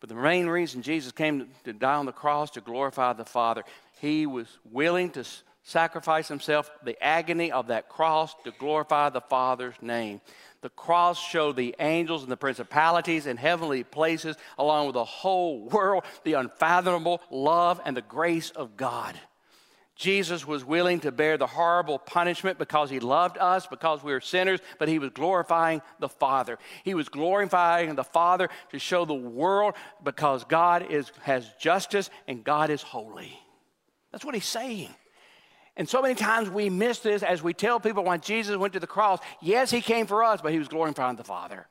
But 0.00 0.08
the 0.08 0.14
main 0.14 0.46
reason 0.46 0.80
Jesus 0.80 1.12
came 1.12 1.48
to 1.64 1.74
die 1.74 1.96
on 1.96 2.06
the 2.06 2.12
cross 2.12 2.52
to 2.52 2.62
glorify 2.62 3.12
the 3.12 3.26
Father 3.26 3.62
he 4.00 4.24
was 4.24 4.46
willing 4.72 5.10
to 5.10 5.24
sacrifice 5.64 6.28
himself, 6.28 6.70
the 6.82 6.96
agony 7.04 7.52
of 7.52 7.66
that 7.66 7.90
cross 7.90 8.34
to 8.44 8.52
glorify 8.52 9.10
the 9.10 9.20
Father's 9.20 9.74
name. 9.82 10.22
The 10.62 10.70
cross 10.70 11.22
showed 11.22 11.56
the 11.56 11.76
angels 11.78 12.22
and 12.22 12.32
the 12.32 12.38
principalities 12.38 13.26
in 13.26 13.36
heavenly 13.36 13.84
places, 13.84 14.36
along 14.56 14.86
with 14.86 14.94
the 14.94 15.04
whole 15.04 15.68
world, 15.68 16.04
the 16.24 16.34
unfathomable 16.34 17.20
love 17.30 17.82
and 17.84 17.94
the 17.94 18.00
grace 18.00 18.48
of 18.48 18.78
God. 18.78 19.14
Jesus 19.96 20.46
was 20.46 20.62
willing 20.62 21.00
to 21.00 21.10
bear 21.10 21.38
the 21.38 21.46
horrible 21.46 21.98
punishment 21.98 22.58
because 22.58 22.90
he 22.90 23.00
loved 23.00 23.38
us, 23.38 23.66
because 23.66 24.04
we 24.04 24.12
were 24.12 24.20
sinners, 24.20 24.60
but 24.78 24.88
he 24.88 24.98
was 24.98 25.10
glorifying 25.10 25.80
the 25.98 26.08
Father. 26.08 26.58
He 26.84 26.92
was 26.92 27.08
glorifying 27.08 27.94
the 27.94 28.04
Father 28.04 28.50
to 28.72 28.78
show 28.78 29.06
the 29.06 29.14
world 29.14 29.74
because 30.04 30.44
God 30.44 30.90
is, 30.90 31.10
has 31.22 31.48
justice 31.58 32.10
and 32.28 32.44
God 32.44 32.68
is 32.68 32.82
holy. 32.82 33.32
That's 34.12 34.24
what 34.24 34.34
he's 34.34 34.44
saying. 34.44 34.94
And 35.78 35.88
so 35.88 36.02
many 36.02 36.14
times 36.14 36.50
we 36.50 36.68
miss 36.68 36.98
this 36.98 37.22
as 37.22 37.42
we 37.42 37.54
tell 37.54 37.80
people 37.80 38.04
when 38.04 38.20
Jesus 38.20 38.56
went 38.56 38.74
to 38.74 38.80
the 38.80 38.86
cross, 38.86 39.20
yes, 39.40 39.70
he 39.70 39.80
came 39.80 40.06
for 40.06 40.22
us, 40.22 40.42
but 40.42 40.52
he 40.52 40.58
was 40.58 40.68
glorifying 40.68 41.16
the 41.16 41.24
Father. 41.24 41.66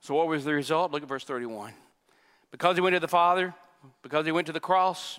So, 0.00 0.14
what 0.14 0.28
was 0.28 0.44
the 0.44 0.52
result? 0.52 0.92
Look 0.92 1.02
at 1.02 1.08
verse 1.08 1.24
31. 1.24 1.72
Because 2.50 2.76
he 2.76 2.80
went 2.80 2.94
to 2.94 3.00
the 3.00 3.08
Father, 3.08 3.54
because 4.02 4.26
he 4.26 4.32
went 4.32 4.46
to 4.46 4.52
the 4.52 4.60
cross, 4.60 5.18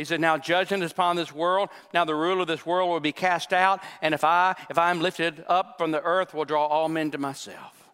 he 0.00 0.04
said, 0.06 0.18
Now 0.18 0.38
judgment 0.38 0.82
is 0.82 0.92
upon 0.92 1.16
this 1.16 1.30
world. 1.30 1.68
Now 1.92 2.06
the 2.06 2.14
ruler 2.14 2.40
of 2.40 2.46
this 2.46 2.64
world 2.64 2.88
will 2.88 3.00
be 3.00 3.12
cast 3.12 3.52
out. 3.52 3.82
And 4.00 4.14
if 4.14 4.24
I, 4.24 4.56
if 4.70 4.78
I 4.78 4.90
am 4.90 5.02
lifted 5.02 5.44
up 5.46 5.76
from 5.76 5.90
the 5.90 6.00
earth, 6.00 6.32
will 6.32 6.46
draw 6.46 6.64
all 6.64 6.88
men 6.88 7.10
to 7.10 7.18
myself. 7.18 7.90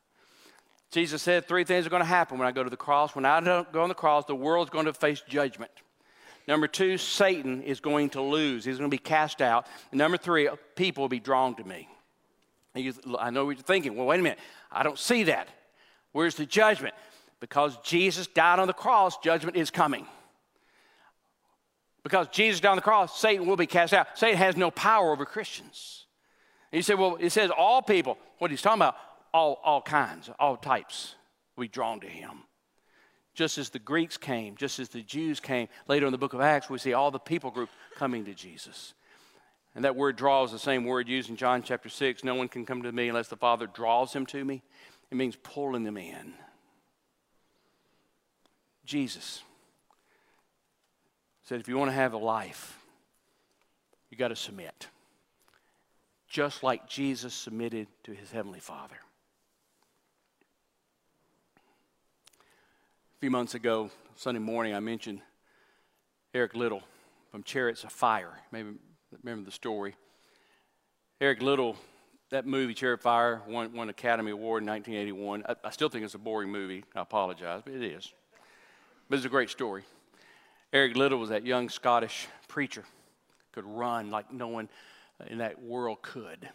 Jesus 0.92 1.20
said 1.20 1.48
three 1.48 1.64
things 1.64 1.84
are 1.84 1.90
going 1.90 2.02
to 2.02 2.06
happen 2.06 2.38
when 2.38 2.46
I 2.46 2.52
go 2.52 2.62
to 2.62 2.70
the 2.70 2.76
cross. 2.76 3.16
When 3.16 3.24
I 3.24 3.40
go 3.40 3.82
on 3.82 3.88
the 3.88 3.94
cross, 3.96 4.24
the 4.24 4.36
world's 4.36 4.70
going 4.70 4.84
to 4.84 4.92
face 4.92 5.20
judgment. 5.28 5.72
Number 6.46 6.68
two, 6.68 6.96
Satan 6.96 7.60
is 7.64 7.80
going 7.80 8.10
to 8.10 8.22
lose. 8.22 8.64
He's 8.64 8.78
going 8.78 8.88
to 8.88 8.94
be 8.94 9.02
cast 9.02 9.42
out. 9.42 9.66
And 9.90 9.98
number 9.98 10.16
three, 10.16 10.48
people 10.76 11.02
will 11.02 11.08
be 11.08 11.18
drawn 11.18 11.56
to 11.56 11.64
me. 11.64 11.88
I 13.18 13.30
know 13.30 13.46
what 13.46 13.56
you're 13.56 13.64
thinking. 13.64 13.96
Well, 13.96 14.06
wait 14.06 14.20
a 14.20 14.22
minute. 14.22 14.38
I 14.70 14.84
don't 14.84 14.98
see 14.98 15.24
that. 15.24 15.48
Where's 16.12 16.36
the 16.36 16.46
judgment? 16.46 16.94
Because 17.40 17.76
Jesus 17.78 18.28
died 18.28 18.60
on 18.60 18.68
the 18.68 18.72
cross, 18.72 19.18
judgment 19.18 19.56
is 19.56 19.72
coming. 19.72 20.06
Because 22.06 22.28
Jesus 22.28 22.60
died 22.60 22.70
on 22.70 22.76
the 22.76 22.82
cross, 22.82 23.18
Satan 23.18 23.48
will 23.48 23.56
be 23.56 23.66
cast 23.66 23.92
out. 23.92 24.06
Satan 24.14 24.38
has 24.38 24.56
no 24.56 24.70
power 24.70 25.10
over 25.10 25.24
Christians. 25.24 26.06
And 26.70 26.78
you 26.78 26.84
say, 26.84 26.94
well, 26.94 27.16
it 27.18 27.30
says 27.30 27.50
all 27.50 27.82
people. 27.82 28.16
What 28.38 28.52
he's 28.52 28.62
talking 28.62 28.80
about, 28.80 28.94
all, 29.34 29.60
all 29.64 29.82
kinds, 29.82 30.30
all 30.38 30.56
types 30.56 31.16
be 31.58 31.66
drawn 31.66 31.98
to 31.98 32.06
him 32.06 32.44
just 33.34 33.58
as 33.58 33.70
the 33.70 33.80
Greeks 33.80 34.16
came, 34.16 34.54
just 34.54 34.78
as 34.78 34.88
the 34.88 35.02
Jews 35.02 35.40
came. 35.40 35.66
Later 35.88 36.06
in 36.06 36.12
the 36.12 36.18
book 36.18 36.32
of 36.32 36.40
Acts, 36.40 36.70
we 36.70 36.78
see 36.78 36.92
all 36.92 37.10
the 37.10 37.18
people 37.18 37.50
group 37.50 37.70
coming 37.96 38.24
to 38.26 38.34
Jesus. 38.34 38.94
And 39.74 39.84
that 39.84 39.96
word 39.96 40.14
draw 40.14 40.44
is 40.44 40.52
the 40.52 40.60
same 40.60 40.84
word 40.84 41.08
used 41.08 41.28
in 41.28 41.34
John 41.34 41.60
chapter 41.60 41.88
6. 41.88 42.22
No 42.22 42.36
one 42.36 42.46
can 42.46 42.64
come 42.64 42.84
to 42.84 42.92
me 42.92 43.08
unless 43.08 43.26
the 43.26 43.36
Father 43.36 43.66
draws 43.66 44.12
him 44.12 44.26
to 44.26 44.44
me. 44.44 44.62
It 45.10 45.16
means 45.16 45.34
pulling 45.42 45.82
them 45.82 45.96
in. 45.96 46.34
Jesus 48.84 49.42
said, 51.46 51.61
if 51.61 51.68
you 51.68 51.78
want 51.78 51.88
to 51.88 51.94
have 51.94 52.12
a 52.12 52.18
life, 52.18 52.76
you 54.11 54.16
got 54.16 54.28
to 54.28 54.37
submit. 54.37 54.88
Just 56.28 56.64
like 56.64 56.88
Jesus 56.88 57.32
submitted 57.35 57.87
to 58.02 58.12
his 58.12 58.32
heavenly 58.32 58.59
Father. 58.59 58.96
A 62.40 63.18
few 63.20 63.30
months 63.30 63.54
ago, 63.54 63.90
Sunday 64.16 64.40
morning, 64.40 64.74
I 64.74 64.80
mentioned 64.80 65.20
Eric 66.35 66.56
Liddell 66.56 66.82
from 67.30 67.44
Chariots 67.44 67.85
of 67.85 67.92
Fire. 67.92 68.32
Maybe 68.50 68.70
remember 69.22 69.44
the 69.44 69.52
story. 69.52 69.94
Eric 71.20 71.42
Liddell, 71.42 71.76
that 72.30 72.44
movie, 72.44 72.74
Chariot 72.74 72.94
of 72.94 73.02
Fire, 73.02 73.40
won, 73.46 73.72
won 73.72 73.88
Academy 73.88 74.32
Award 74.32 74.64
in 74.64 74.68
1981. 74.68 75.44
I, 75.48 75.54
I 75.68 75.70
still 75.70 75.88
think 75.88 76.04
it's 76.04 76.14
a 76.14 76.18
boring 76.18 76.50
movie. 76.50 76.82
I 76.96 77.02
apologize, 77.02 77.62
but 77.64 77.72
it 77.72 77.82
is. 77.82 78.12
But 79.09 79.16
it's 79.16 79.26
a 79.26 79.30
great 79.30 79.48
story. 79.48 79.85
Eric 80.72 80.96
Liddell 80.96 81.18
was 81.18 81.31
that 81.31 81.46
young 81.46 81.68
Scottish 81.68 82.26
preacher, 82.48 82.85
could 83.52 83.64
run 83.64 84.11
like 84.11 84.33
no 84.33 84.48
one 84.48 84.68
in 85.29 85.38
that 85.38 85.62
world 85.62 86.02
could. 86.02 86.48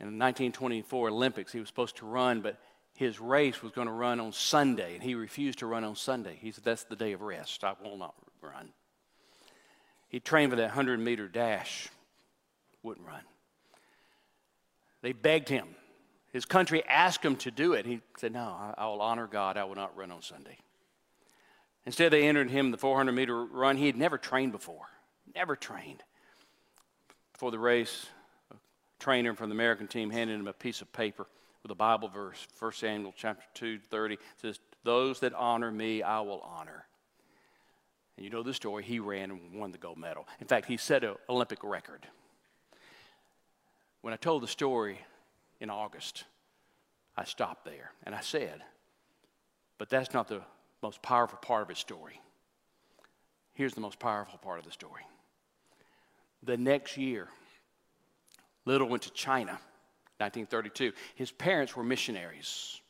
In 0.00 0.06
the 0.06 0.24
1924 0.24 1.08
Olympics, 1.08 1.52
he 1.52 1.60
was 1.60 1.68
supposed 1.68 1.96
to 1.96 2.06
run, 2.06 2.40
but 2.40 2.58
his 2.94 3.20
race 3.20 3.62
was 3.62 3.72
going 3.72 3.86
to 3.86 3.92
run 3.92 4.20
on 4.20 4.32
Sunday, 4.32 4.94
and 4.94 5.02
he 5.02 5.14
refused 5.14 5.60
to 5.60 5.66
run 5.66 5.84
on 5.84 5.94
Sunday. 5.94 6.38
He 6.40 6.50
said, 6.50 6.64
That's 6.64 6.84
the 6.84 6.96
day 6.96 7.12
of 7.12 7.22
rest. 7.22 7.64
I 7.64 7.74
will 7.82 7.96
not 7.96 8.14
run. 8.40 8.70
He 10.08 10.20
trained 10.20 10.50
for 10.50 10.56
that 10.56 10.68
100 10.68 10.98
meter 10.98 11.28
dash, 11.28 11.88
wouldn't 12.82 13.06
run. 13.06 13.22
They 15.02 15.12
begged 15.12 15.48
him. 15.48 15.68
his 16.32 16.44
country 16.44 16.84
asked 16.84 17.24
him 17.24 17.36
to 17.36 17.50
do 17.50 17.74
it. 17.74 17.86
He 17.86 18.00
said, 18.16 18.32
No, 18.32 18.74
I 18.76 18.86
will 18.86 19.00
honor 19.00 19.26
God. 19.26 19.56
I 19.56 19.64
will 19.64 19.76
not 19.76 19.96
run 19.96 20.10
on 20.10 20.22
Sunday. 20.22 20.58
Instead, 21.86 22.12
they 22.12 22.28
entered 22.28 22.50
him 22.50 22.70
the 22.70 22.76
400 22.76 23.12
meter 23.12 23.44
run. 23.44 23.76
He 23.76 23.86
had 23.86 23.96
never 23.96 24.18
trained 24.18 24.52
before, 24.52 24.86
never 25.34 25.56
trained. 25.56 26.02
Before 27.32 27.50
the 27.50 27.58
race, 27.58 28.06
a 28.50 28.56
trainer 28.98 29.34
from 29.34 29.48
the 29.48 29.54
American 29.54 29.86
team 29.86 30.10
handed 30.10 30.38
him 30.40 30.48
a 30.48 30.52
piece 30.52 30.82
of 30.82 30.92
paper 30.92 31.26
with 31.62 31.70
a 31.70 31.74
Bible 31.74 32.08
verse, 32.08 32.46
1 32.58 32.72
Samuel 32.72 33.14
chapter 33.16 33.44
2, 33.54 33.78
30. 33.90 34.18
says, 34.40 34.58
Those 34.84 35.20
that 35.20 35.34
honor 35.34 35.70
me, 35.70 36.02
I 36.02 36.20
will 36.20 36.40
honor. 36.40 36.86
And 38.16 38.24
you 38.24 38.30
know 38.30 38.42
the 38.42 38.52
story. 38.52 38.82
He 38.82 38.98
ran 38.98 39.30
and 39.30 39.54
won 39.54 39.70
the 39.70 39.78
gold 39.78 39.98
medal. 39.98 40.26
In 40.40 40.46
fact, 40.46 40.66
he 40.66 40.76
set 40.76 41.04
an 41.04 41.14
Olympic 41.28 41.62
record. 41.62 42.06
When 44.02 44.12
I 44.12 44.16
told 44.16 44.42
the 44.42 44.48
story 44.48 45.00
in 45.60 45.70
August, 45.70 46.24
I 47.16 47.24
stopped 47.24 47.64
there 47.64 47.92
and 48.04 48.14
I 48.14 48.20
said, 48.20 48.62
but 49.78 49.88
that's 49.88 50.12
not 50.12 50.28
the 50.28 50.42
most 50.82 51.02
powerful 51.02 51.38
part 51.38 51.62
of 51.62 51.68
his 51.68 51.78
story. 51.78 52.20
Here's 53.54 53.74
the 53.74 53.80
most 53.80 53.98
powerful 53.98 54.38
part 54.38 54.58
of 54.58 54.64
the 54.64 54.70
story. 54.70 55.02
The 56.42 56.56
next 56.56 56.96
year, 56.96 57.28
Liddell 58.64 58.88
went 58.88 59.02
to 59.04 59.10
China, 59.10 59.52
1932. 60.18 60.92
His 61.16 61.30
parents 61.32 61.74
were 61.74 61.82
missionaries. 61.82 62.80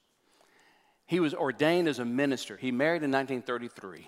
He 1.07 1.20
was 1.20 1.33
ordained 1.33 1.88
as 1.88 1.98
a 1.98 2.05
minister. 2.05 2.57
He 2.57 2.70
married 2.70 3.03
in 3.03 3.11
1933. 3.11 4.07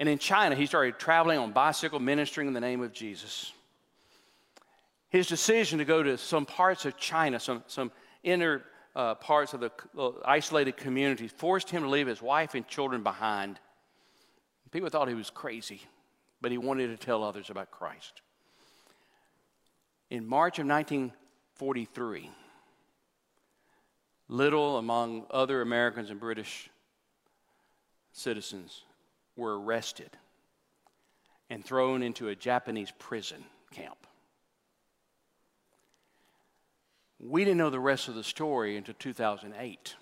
And 0.00 0.08
in 0.08 0.18
China, 0.18 0.54
he 0.54 0.66
started 0.66 0.98
traveling 0.98 1.38
on 1.38 1.52
bicycle, 1.52 1.98
ministering 1.98 2.46
in 2.46 2.52
the 2.52 2.60
name 2.60 2.82
of 2.82 2.92
Jesus. 2.92 3.52
His 5.08 5.26
decision 5.26 5.78
to 5.78 5.84
go 5.84 6.02
to 6.02 6.18
some 6.18 6.44
parts 6.44 6.84
of 6.84 6.98
China, 6.98 7.40
some, 7.40 7.64
some 7.66 7.90
inner 8.22 8.62
uh, 8.98 9.14
parts 9.14 9.54
of 9.54 9.60
the 9.60 9.70
isolated 10.24 10.76
community, 10.76 11.28
forced 11.28 11.70
him 11.70 11.84
to 11.84 11.88
leave 11.88 12.08
his 12.08 12.20
wife 12.20 12.56
and 12.56 12.66
children 12.66 13.04
behind. 13.04 13.60
People 14.72 14.88
thought 14.90 15.06
he 15.06 15.14
was 15.14 15.30
crazy, 15.30 15.82
but 16.40 16.50
he 16.50 16.58
wanted 16.58 16.88
to 16.88 16.96
tell 16.96 17.22
others 17.22 17.48
about 17.48 17.70
Christ. 17.70 18.22
In 20.10 20.26
March 20.26 20.58
of 20.58 20.66
1943, 20.66 22.28
Liddell, 24.26 24.78
among 24.78 25.26
other 25.30 25.62
Americans 25.62 26.10
and 26.10 26.18
British 26.18 26.68
citizens, 28.12 28.82
were 29.36 29.60
arrested 29.60 30.10
and 31.48 31.64
thrown 31.64 32.02
into 32.02 32.28
a 32.28 32.34
Japanese 32.34 32.92
prison 32.98 33.44
camp. 33.70 34.07
We 37.20 37.44
didn't 37.44 37.58
know 37.58 37.70
the 37.70 37.80
rest 37.80 38.08
of 38.08 38.14
the 38.14 38.24
story 38.24 38.76
until 38.76 38.94
2008. 38.98 39.96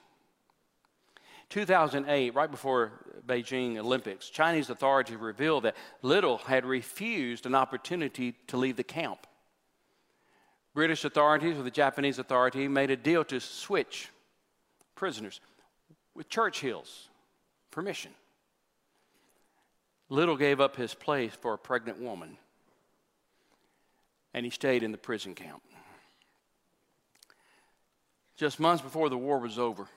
2008, 1.49 2.35
right 2.35 2.51
before 2.51 2.93
Beijing 3.27 3.79
Olympics, 3.79 4.29
Chinese 4.29 4.69
authorities 4.69 5.17
revealed 5.17 5.65
that 5.65 5.77
Liddell 6.03 6.39
had 6.39 6.67
refused 6.67 7.47
an 7.47 7.55
opportunity 7.55 8.35
to 8.49 8.57
leave 8.57 8.77
the 8.77 8.85
camp. 8.85 9.27
British 10.75 11.05
authorities 11.05 11.57
with 11.57 11.65
the 11.65 11.71
Japanese 11.71 12.19
authority 12.19 12.69
made 12.69 12.91
a 12.91 12.97
deal 12.97 13.25
to 13.25 13.41
switch 13.41 14.11
prisoners 14.95 15.41
with 16.15 16.29
Churchill's 16.29 17.09
permission. 17.71 18.11
Liddell 20.09 20.37
gave 20.37 20.61
up 20.61 20.77
his 20.77 20.95
place 20.95 21.33
for 21.35 21.55
a 21.55 21.59
pregnant 21.59 22.01
woman, 22.01 22.37
and 24.35 24.45
he 24.45 24.51
stayed 24.51 24.83
in 24.83 24.93
the 24.93 24.99
prison 24.99 25.35
camp. 25.35 25.63
Just 28.37 28.61
months 28.61 28.83
before 28.83 29.09
the 29.09 29.17
war 29.17 29.39
was 29.39 29.59
over, 29.59 29.89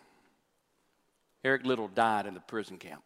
Eric 1.43 1.65
Liddell 1.65 1.89
died 1.89 2.25
in 2.25 2.33
the 2.33 2.39
prison 2.39 2.77
camp. 2.77 3.03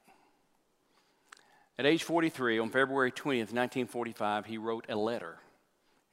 At 1.77 1.87
age 1.87 2.03
43, 2.03 2.59
on 2.59 2.69
February 2.69 3.11
20th, 3.11 3.51
1945, 3.51 4.45
he 4.45 4.59
wrote 4.59 4.85
a 4.89 4.95
letter, 4.95 5.37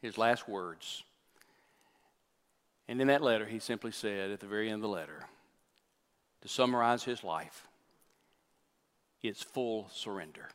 his 0.01 0.17
last 0.17 0.49
words. 0.49 1.05
And 2.89 3.01
in 3.01 3.09
that 3.09 3.23
letter, 3.23 3.45
he 3.45 3.59
simply 3.59 3.93
said 3.93 4.31
at 4.31 4.41
the 4.41 4.47
very 4.47 4.69
end 4.69 4.77
of 4.77 4.83
the 4.83 4.89
letter, 4.89 5.27
to 6.41 6.49
summarize 6.49 7.05
his 7.05 7.23
life, 7.23 7.69
it's 9.23 9.43
full 9.43 9.91
surrender. 9.93 10.49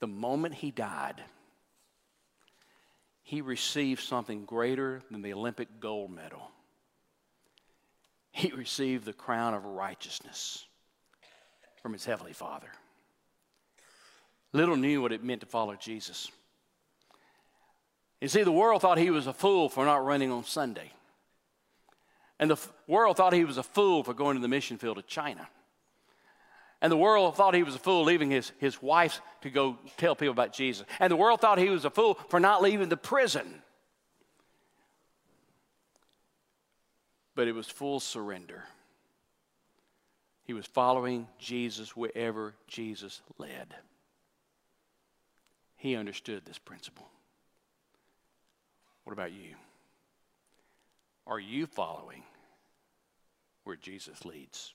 The 0.00 0.08
moment 0.08 0.56
he 0.56 0.72
died, 0.72 1.22
he 3.24 3.40
received 3.40 4.02
something 4.02 4.44
greater 4.44 5.02
than 5.10 5.22
the 5.22 5.32
Olympic 5.32 5.80
gold 5.80 6.10
medal. 6.10 6.50
He 8.30 8.50
received 8.52 9.06
the 9.06 9.14
crown 9.14 9.54
of 9.54 9.64
righteousness 9.64 10.66
from 11.82 11.94
his 11.94 12.04
Heavenly 12.04 12.34
Father. 12.34 12.68
Liddell 14.52 14.76
knew 14.76 15.00
what 15.00 15.12
it 15.12 15.24
meant 15.24 15.40
to 15.40 15.46
follow 15.46 15.74
Jesus. 15.74 16.30
You 18.20 18.28
see, 18.28 18.42
the 18.42 18.52
world 18.52 18.82
thought 18.82 18.98
he 18.98 19.10
was 19.10 19.26
a 19.26 19.32
fool 19.32 19.68
for 19.68 19.84
not 19.84 20.04
running 20.04 20.30
on 20.30 20.44
Sunday. 20.44 20.92
And 22.38 22.50
the 22.50 22.58
world 22.86 23.16
thought 23.16 23.32
he 23.32 23.44
was 23.44 23.58
a 23.58 23.62
fool 23.62 24.04
for 24.04 24.12
going 24.12 24.36
to 24.36 24.42
the 24.42 24.48
mission 24.48 24.76
field 24.76 24.98
of 24.98 25.06
China. 25.06 25.48
And 26.80 26.92
the 26.92 26.96
world 26.96 27.36
thought 27.36 27.54
he 27.54 27.62
was 27.62 27.74
a 27.74 27.78
fool 27.78 28.04
leaving 28.04 28.30
his, 28.30 28.52
his 28.58 28.82
wife 28.82 29.20
to 29.40 29.50
go 29.50 29.78
tell 29.96 30.14
people 30.14 30.32
about 30.32 30.52
Jesus. 30.52 30.86
And 31.00 31.10
the 31.10 31.16
world 31.16 31.40
thought 31.40 31.58
he 31.58 31.70
was 31.70 31.84
a 31.84 31.90
fool 31.90 32.18
for 32.28 32.38
not 32.38 32.62
leaving 32.62 32.88
the 32.88 32.96
prison. 32.96 33.62
But 37.34 37.48
it 37.48 37.52
was 37.52 37.66
full 37.66 38.00
surrender. 38.00 38.64
He 40.44 40.52
was 40.52 40.66
following 40.66 41.26
Jesus 41.38 41.96
wherever 41.96 42.54
Jesus 42.68 43.22
led. 43.38 43.74
He 45.76 45.96
understood 45.96 46.44
this 46.44 46.58
principle. 46.58 47.08
What 49.04 49.12
about 49.12 49.32
you? 49.32 49.54
Are 51.26 51.40
you 51.40 51.66
following 51.66 52.22
where 53.64 53.76
Jesus 53.76 54.24
leads? 54.24 54.74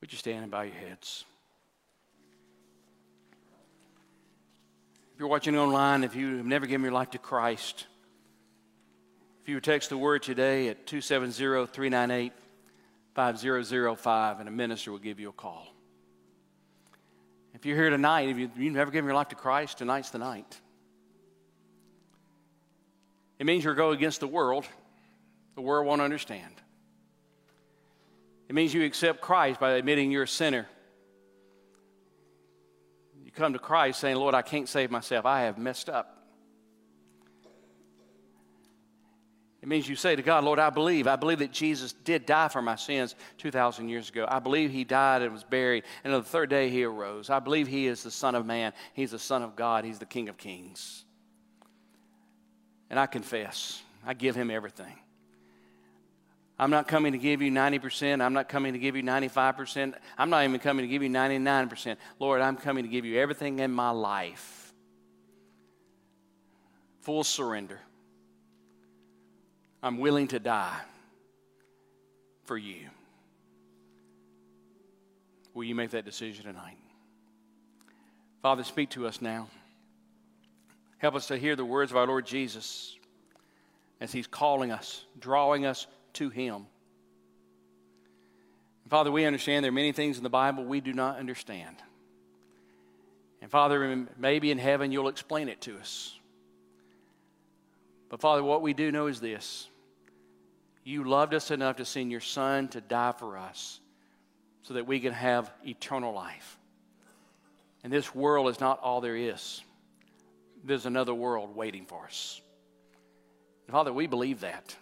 Would 0.00 0.12
you 0.12 0.18
stand 0.18 0.42
and 0.42 0.50
bow 0.50 0.62
your 0.62 0.74
heads? 0.74 1.24
If 5.14 5.20
you're 5.20 5.28
watching 5.28 5.56
online, 5.58 6.04
if 6.04 6.14
you 6.14 6.38
have 6.38 6.46
never 6.46 6.66
given 6.66 6.82
your 6.82 6.92
life 6.92 7.10
to 7.10 7.18
Christ, 7.18 7.86
if 9.42 9.48
you 9.48 9.56
would 9.56 9.64
text 9.64 9.90
the 9.90 9.98
word 9.98 10.22
today 10.22 10.68
at 10.68 10.86
270 10.86 11.32
398 11.32 12.32
5005, 13.14 14.40
and 14.40 14.48
a 14.48 14.52
minister 14.52 14.90
will 14.90 14.98
give 14.98 15.20
you 15.20 15.28
a 15.28 15.32
call. 15.32 15.66
If 17.52 17.66
you're 17.66 17.76
here 17.76 17.90
tonight, 17.90 18.28
if 18.28 18.38
you, 18.38 18.48
have 18.48 18.56
never 18.56 18.90
given 18.90 19.06
your 19.06 19.14
life 19.14 19.28
to 19.28 19.34
Christ, 19.34 19.78
tonight's 19.78 20.10
the 20.10 20.18
night. 20.18 20.58
It 23.38 23.46
means 23.46 23.64
you're 23.64 23.74
going 23.74 23.96
against 23.96 24.20
the 24.20 24.28
world. 24.28 24.66
The 25.56 25.60
world 25.60 25.86
won't 25.86 26.00
understand. 26.00 26.54
It 28.50 28.54
means 28.54 28.74
you 28.74 28.84
accept 28.84 29.20
Christ 29.20 29.60
by 29.60 29.74
admitting 29.74 30.10
you're 30.10 30.24
a 30.24 30.28
sinner. 30.28 30.66
You 33.24 33.30
come 33.30 33.52
to 33.52 33.60
Christ 33.60 34.00
saying, 34.00 34.16
Lord, 34.16 34.34
I 34.34 34.42
can't 34.42 34.68
save 34.68 34.90
myself. 34.90 35.24
I 35.24 35.42
have 35.42 35.56
messed 35.56 35.88
up. 35.88 36.26
It 39.62 39.68
means 39.68 39.88
you 39.88 39.94
say 39.94 40.16
to 40.16 40.22
God, 40.22 40.42
Lord, 40.42 40.58
I 40.58 40.68
believe. 40.70 41.06
I 41.06 41.14
believe 41.14 41.38
that 41.38 41.52
Jesus 41.52 41.92
did 41.92 42.26
die 42.26 42.48
for 42.48 42.60
my 42.60 42.74
sins 42.74 43.14
2,000 43.38 43.88
years 43.88 44.08
ago. 44.08 44.26
I 44.28 44.40
believe 44.40 44.72
he 44.72 44.82
died 44.82 45.22
and 45.22 45.32
was 45.32 45.44
buried, 45.44 45.84
and 46.02 46.12
on 46.12 46.20
the 46.20 46.28
third 46.28 46.50
day 46.50 46.70
he 46.70 46.82
arose. 46.82 47.30
I 47.30 47.38
believe 47.38 47.68
he 47.68 47.86
is 47.86 48.02
the 48.02 48.10
Son 48.10 48.34
of 48.34 48.46
Man. 48.46 48.72
He's 48.94 49.12
the 49.12 49.18
Son 49.20 49.44
of 49.44 49.54
God. 49.54 49.84
He's 49.84 50.00
the 50.00 50.06
King 50.06 50.28
of 50.28 50.36
Kings. 50.36 51.04
And 52.90 52.98
I 52.98 53.06
confess, 53.06 53.80
I 54.04 54.14
give 54.14 54.34
him 54.34 54.50
everything. 54.50 54.98
I'm 56.60 56.68
not 56.68 56.86
coming 56.86 57.12
to 57.12 57.18
give 57.18 57.40
you 57.40 57.50
90%. 57.50 58.20
I'm 58.22 58.34
not 58.34 58.50
coming 58.50 58.74
to 58.74 58.78
give 58.78 58.94
you 58.94 59.02
95%. 59.02 59.94
I'm 60.18 60.28
not 60.28 60.44
even 60.44 60.60
coming 60.60 60.84
to 60.84 60.88
give 60.88 61.02
you 61.02 61.08
99%. 61.08 61.96
Lord, 62.18 62.42
I'm 62.42 62.58
coming 62.58 62.84
to 62.84 62.90
give 62.90 63.06
you 63.06 63.18
everything 63.18 63.60
in 63.60 63.70
my 63.70 63.88
life. 63.88 64.74
Full 67.00 67.24
surrender. 67.24 67.80
I'm 69.82 69.96
willing 69.96 70.28
to 70.28 70.38
die 70.38 70.78
for 72.44 72.58
you. 72.58 72.90
Will 75.54 75.64
you 75.64 75.74
make 75.74 75.92
that 75.92 76.04
decision 76.04 76.44
tonight? 76.44 76.76
Father, 78.42 78.64
speak 78.64 78.90
to 78.90 79.06
us 79.06 79.22
now. 79.22 79.48
Help 80.98 81.14
us 81.14 81.28
to 81.28 81.38
hear 81.38 81.56
the 81.56 81.64
words 81.64 81.90
of 81.90 81.96
our 81.96 82.06
Lord 82.06 82.26
Jesus 82.26 82.98
as 83.98 84.12
He's 84.12 84.26
calling 84.26 84.70
us, 84.70 85.06
drawing 85.18 85.64
us 85.64 85.86
to 86.14 86.30
Him. 86.30 86.66
Father, 88.88 89.12
we 89.12 89.24
understand 89.24 89.64
there 89.64 89.70
are 89.70 89.72
many 89.72 89.92
things 89.92 90.16
in 90.16 90.24
the 90.24 90.30
Bible 90.30 90.64
we 90.64 90.80
do 90.80 90.92
not 90.92 91.18
understand. 91.18 91.76
And 93.40 93.50
Father, 93.50 94.06
maybe 94.18 94.50
in 94.50 94.58
heaven 94.58 94.90
you'll 94.90 95.08
explain 95.08 95.48
it 95.48 95.60
to 95.62 95.78
us. 95.78 96.18
But 98.08 98.20
Father, 98.20 98.42
what 98.42 98.62
we 98.62 98.74
do 98.74 98.90
know 98.90 99.06
is 99.06 99.20
this 99.20 99.68
you 100.82 101.04
loved 101.04 101.34
us 101.34 101.50
enough 101.50 101.76
to 101.76 101.84
send 101.84 102.10
your 102.10 102.20
Son 102.20 102.68
to 102.68 102.80
die 102.80 103.12
for 103.12 103.38
us 103.38 103.80
so 104.62 104.74
that 104.74 104.86
we 104.86 104.98
can 104.98 105.12
have 105.12 105.50
eternal 105.64 106.12
life. 106.12 106.58
And 107.84 107.92
this 107.92 108.14
world 108.14 108.48
is 108.48 108.60
not 108.60 108.80
all 108.80 109.00
there 109.00 109.16
is, 109.16 109.62
there's 110.64 110.86
another 110.86 111.14
world 111.14 111.54
waiting 111.54 111.86
for 111.86 112.04
us. 112.04 112.40
And 113.66 113.72
Father, 113.72 113.92
we 113.92 114.06
believe 114.06 114.40
that. 114.40 114.76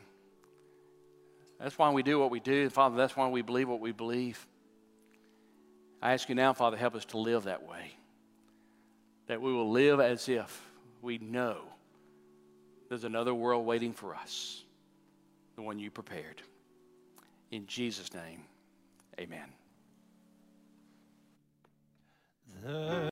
That's 1.60 1.76
why 1.76 1.90
we 1.90 2.02
do 2.02 2.18
what 2.18 2.30
we 2.30 2.40
do. 2.40 2.70
Father, 2.70 2.96
that's 2.96 3.16
why 3.16 3.28
we 3.28 3.42
believe 3.42 3.68
what 3.68 3.80
we 3.80 3.92
believe. 3.92 4.46
I 6.00 6.12
ask 6.12 6.28
you 6.28 6.34
now, 6.34 6.52
Father, 6.52 6.76
help 6.76 6.94
us 6.94 7.04
to 7.06 7.18
live 7.18 7.44
that 7.44 7.66
way. 7.66 7.92
That 9.26 9.42
we 9.42 9.52
will 9.52 9.70
live 9.70 10.00
as 10.00 10.28
if 10.28 10.64
we 11.02 11.18
know 11.18 11.58
there's 12.88 13.04
another 13.04 13.34
world 13.34 13.66
waiting 13.66 13.92
for 13.92 14.14
us, 14.14 14.64
the 15.56 15.62
one 15.62 15.78
you 15.78 15.90
prepared. 15.90 16.40
In 17.50 17.66
Jesus' 17.66 18.12
name, 18.14 18.42
amen. 19.18 19.52
The 22.64 23.06